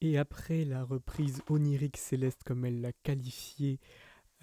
Et 0.00 0.18
après 0.18 0.64
la 0.64 0.84
reprise 0.84 1.42
onirique 1.48 1.96
céleste, 1.96 2.42
comme 2.44 2.64
elle 2.64 2.80
l'a 2.80 2.92
qualifiée, 2.92 3.80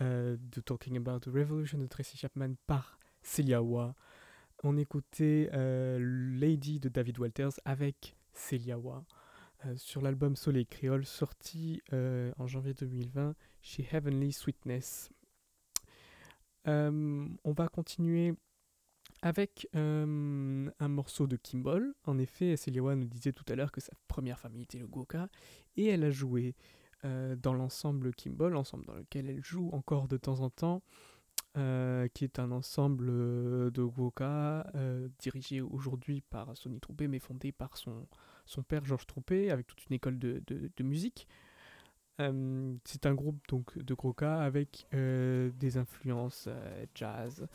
euh, 0.01 0.37
de 0.39 0.61
Talking 0.61 0.97
About 0.97 1.19
the 1.19 1.33
Revolution 1.33 1.77
de 1.77 1.87
Tracy 1.87 2.17
Chapman 2.17 2.53
par 2.67 2.99
Celia 3.21 3.61
Wa, 3.61 3.95
on 4.63 4.77
écoutait 4.77 5.49
euh, 5.53 5.99
Lady 5.99 6.79
de 6.79 6.89
David 6.89 7.19
Walters 7.19 7.59
avec 7.65 8.15
Celia 8.33 8.77
Wa 8.77 9.03
euh, 9.65 9.75
sur 9.75 10.01
l'album 10.01 10.35
Soleil 10.35 10.65
Créole 10.65 11.05
sorti 11.05 11.81
euh, 11.91 12.31
en 12.37 12.47
janvier 12.47 12.73
2020 12.73 13.35
chez 13.61 13.87
Heavenly 13.91 14.31
Sweetness. 14.31 15.09
Euh, 16.67 17.27
on 17.43 17.51
va 17.51 17.67
continuer 17.67 18.33
avec 19.21 19.67
euh, 19.75 20.69
un 20.79 20.87
morceau 20.87 21.27
de 21.27 21.35
Kimball. 21.35 21.93
En 22.05 22.17
effet, 22.17 22.55
Celiawa 22.55 22.95
nous 22.95 23.07
disait 23.07 23.33
tout 23.33 23.45
à 23.49 23.55
l'heure 23.55 23.71
que 23.71 23.81
sa 23.81 23.93
première 24.07 24.39
famille 24.39 24.63
était 24.63 24.79
le 24.79 24.87
Goka, 24.87 25.29
et 25.77 25.87
elle 25.87 26.03
a 26.03 26.11
joué 26.11 26.55
euh, 27.05 27.35
dans 27.35 27.53
l'ensemble 27.53 28.13
Kimball, 28.13 28.55
ensemble 28.55 28.85
dans 28.85 28.95
lequel 28.95 29.29
elle 29.29 29.43
joue 29.43 29.69
encore 29.73 30.07
de 30.07 30.17
temps 30.17 30.39
en 30.41 30.49
temps, 30.49 30.81
euh, 31.57 32.07
qui 32.13 32.23
est 32.23 32.39
un 32.39 32.51
ensemble 32.51 33.07
de 33.71 33.83
Goka 33.83 34.71
dirigé 35.19 35.61
aujourd'hui 35.61 36.21
par 36.21 36.55
Sonny 36.55 36.79
Troupé, 36.79 37.07
mais 37.07 37.19
fondé 37.19 37.51
par 37.51 37.75
son, 37.77 38.07
père 38.67 38.85
Georges 38.85 39.07
Troupé, 39.07 39.51
avec 39.51 39.67
toute 39.67 39.85
une 39.87 39.95
école 39.95 40.19
de, 40.19 40.41
de- 40.47 40.83
musique. 40.83 41.27
C'est 42.17 43.05
un 43.05 43.13
groupe 43.13 43.39
donc 43.47 43.77
de 43.77 43.93
Goka 43.93 44.41
avec 44.41 44.87
des 44.91 45.77
influences 45.77 46.49
jazz, 46.93 47.47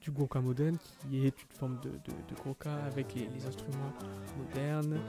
du 0.00 0.10
Goka 0.10 0.40
moderne 0.40 0.76
qui 1.10 1.26
est 1.26 1.42
une 1.42 1.58
forme 1.58 1.80
de, 1.82 1.90
de, 1.90 2.12
de 2.28 2.70
avec 2.86 3.14
les, 3.14 3.46
instruments 3.46 3.92
modernes. 4.38 5.00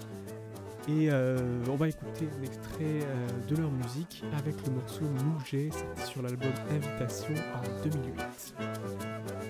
Et 0.88 1.09
euh, 1.11 1.38
on 1.70 1.76
va 1.76 1.88
écouter 1.89 2.28
un 2.38 2.43
extrait 2.43 3.01
euh, 3.01 3.28
de 3.47 3.55
leur 3.55 3.72
musique 3.72 4.24
avec 4.38 4.55
le 4.66 4.74
morceau 4.74 5.05
Mougé, 5.24 5.72
sur 6.05 6.22
l'album 6.22 6.51
Invitation 6.70 7.34
en 7.55 7.84
2008. 7.84 9.44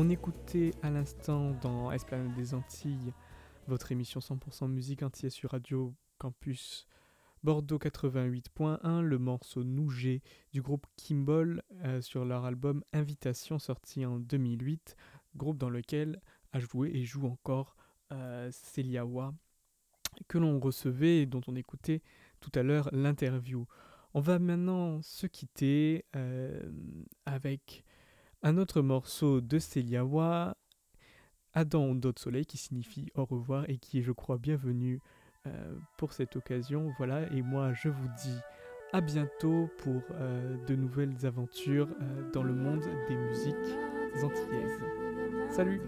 On 0.00 0.10
écoutait 0.10 0.70
à 0.80 0.90
l'instant 0.90 1.50
dans 1.60 1.90
Esplanade 1.90 2.32
des 2.36 2.54
Antilles 2.54 3.12
votre 3.66 3.90
émission 3.90 4.20
100% 4.20 4.68
musique 4.68 5.02
entière 5.02 5.32
sur 5.32 5.50
Radio 5.50 5.92
Campus 6.18 6.86
Bordeaux 7.42 7.78
88.1, 7.78 9.00
le 9.00 9.18
morceau 9.18 9.64
Nougé 9.64 10.22
du 10.52 10.62
groupe 10.62 10.86
Kimball 10.94 11.64
euh, 11.82 12.00
sur 12.00 12.24
leur 12.24 12.44
album 12.44 12.84
Invitation 12.92 13.58
sorti 13.58 14.06
en 14.06 14.20
2008, 14.20 14.94
groupe 15.34 15.58
dans 15.58 15.68
lequel 15.68 16.22
a 16.52 16.60
joué 16.60 16.92
et 16.94 17.02
joue 17.04 17.26
encore 17.26 17.74
euh, 18.12 18.52
Celiawa, 18.52 19.34
que 20.28 20.38
l'on 20.38 20.60
recevait 20.60 21.22
et 21.22 21.26
dont 21.26 21.42
on 21.48 21.56
écoutait 21.56 22.02
tout 22.38 22.52
à 22.54 22.62
l'heure 22.62 22.88
l'interview. 22.92 23.66
On 24.14 24.20
va 24.20 24.38
maintenant 24.38 25.02
se 25.02 25.26
quitter 25.26 26.04
euh, 26.14 26.62
avec 27.26 27.82
un 28.42 28.56
autre 28.56 28.80
morceau 28.80 29.40
de 29.40 29.58
Celiawa, 29.58 30.56
Adam 31.54 31.94
d'autres 31.94 32.22
Soleil, 32.22 32.46
qui 32.46 32.56
signifie 32.56 33.10
au 33.14 33.24
revoir 33.24 33.68
et 33.68 33.78
qui 33.78 33.98
est, 33.98 34.02
je 34.02 34.12
crois, 34.12 34.38
bienvenu 34.38 35.00
euh, 35.46 35.74
pour 35.96 36.12
cette 36.12 36.36
occasion. 36.36 36.92
Voilà, 36.98 37.30
et 37.32 37.42
moi, 37.42 37.72
je 37.72 37.88
vous 37.88 38.08
dis 38.22 38.38
à 38.92 39.00
bientôt 39.00 39.68
pour 39.78 40.02
euh, 40.12 40.56
de 40.66 40.74
nouvelles 40.74 41.26
aventures 41.26 41.88
euh, 42.00 42.30
dans 42.32 42.42
le 42.42 42.54
monde 42.54 42.84
des 43.08 43.16
musiques 43.16 43.54
antillaises. 44.22 44.80
Salut 45.50 45.80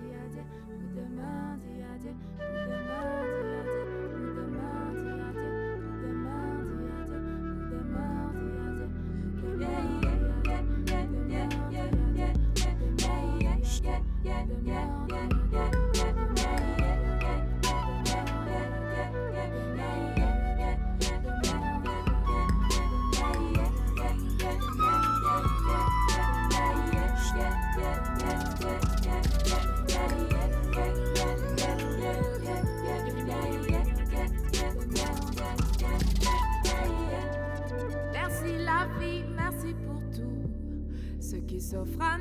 s'offre 41.80 42.02
à 42.02 42.19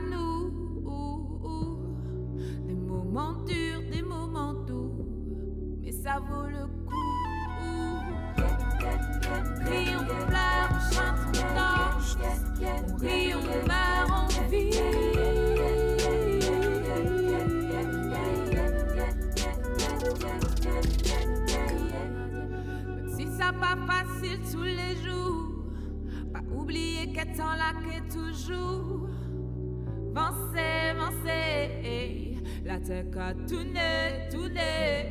vancez, 32.79 32.93
la 32.93 33.03
terre 33.03 33.21
a 33.21 33.33
tourné, 33.47 34.29
tourné. 34.31 35.09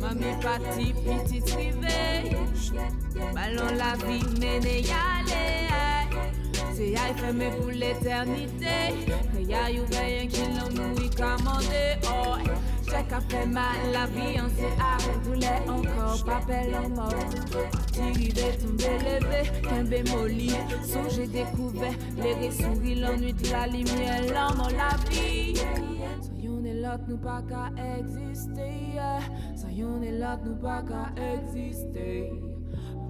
Mamie 0.00 0.40
parti, 0.42 0.92
petit 0.92 1.42
rivé. 1.56 2.36
Ballon 3.34 3.74
la 3.76 3.96
vie, 4.06 4.24
mené 4.38 4.80
y 4.80 4.90
aller. 4.90 5.68
C'est 6.74 6.96
aïe 6.96 7.14
fermé 7.16 7.50
pour 7.58 7.70
l'éternité. 7.70 9.06
Que 9.32 9.42
y'a 9.42 9.70
eu 9.70 9.80
rien 9.90 10.26
qui 10.26 10.42
l'ont 10.42 10.70
nous 10.74 11.04
y 11.04 11.10
commandé. 11.10 11.98
Oh, 12.04 12.36
chaque 12.88 13.12
a 13.12 13.46
mal, 13.46 13.76
la 13.92 14.06
vie 14.06 14.40
en 14.40 14.48
s'est 14.48 14.74
arrêté. 14.80 15.10
Voulait 15.22 15.62
encore, 15.68 16.24
papel 16.24 16.74
en 16.74 16.88
mort. 16.88 17.14
Tiré, 17.92 18.56
tombé, 18.58 18.98
levé, 19.04 19.60
qu'un 19.62 19.84
bémoli. 19.84 20.50
Son 20.82 21.08
j'ai 21.08 21.26
découvert, 21.26 21.94
les 22.16 22.50
souris, 22.50 22.94
l'ennui 22.96 23.32
de 23.32 23.50
la 23.50 23.66
lumière, 23.66 24.22
l'homme 24.22 24.68
la 24.76 24.96
vie 25.10 25.54
lot 26.90 27.06
nou 27.06 27.18
pa 27.22 27.38
ka 27.46 27.68
egziste 27.78 28.66
yeah. 28.94 29.22
Sa 29.58 29.68
yon 29.70 30.02
e 30.02 30.10
lot 30.18 30.42
nou 30.42 30.58
pa 30.58 30.80
ka 30.86 31.02
egziste 31.22 32.06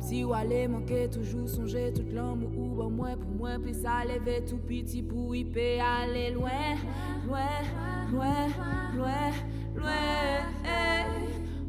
Si 0.04 0.20
ou 0.24 0.34
ale 0.36 0.66
manke 0.68 1.06
toujou 1.14 1.48
sonje 1.48 1.86
tout 1.96 2.10
l'an 2.12 2.36
mou 2.40 2.50
ou 2.60 2.76
ban 2.76 2.92
mwen 2.92 3.16
pou 3.22 3.38
mwen 3.38 3.62
Plis 3.64 3.80
a 3.88 4.02
leve 4.08 4.36
tout 4.50 4.60
piti 4.68 5.00
pou 5.06 5.32
i 5.36 5.44
pe 5.54 5.68
ale 5.84 6.26
lwen 6.36 6.84
Lwen, 7.24 7.72
lwen, 8.12 8.52
lwen, 8.98 9.40
lwen 9.78 10.38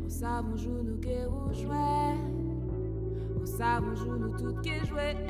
On 0.01 0.11
sa 0.11 0.41
bonjou 0.43 0.83
nou 0.83 0.99
ke 1.03 1.21
ou 1.29 1.47
On 3.39 3.47
sa 3.47 3.77
bonjou 3.79 4.19
nou 4.19 4.35
tout 4.35 4.59
ke 4.65 4.81
jwen 4.89 5.23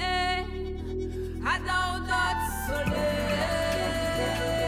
Adan 1.41 1.85
ou 1.97 2.05
soleil. 2.65 4.60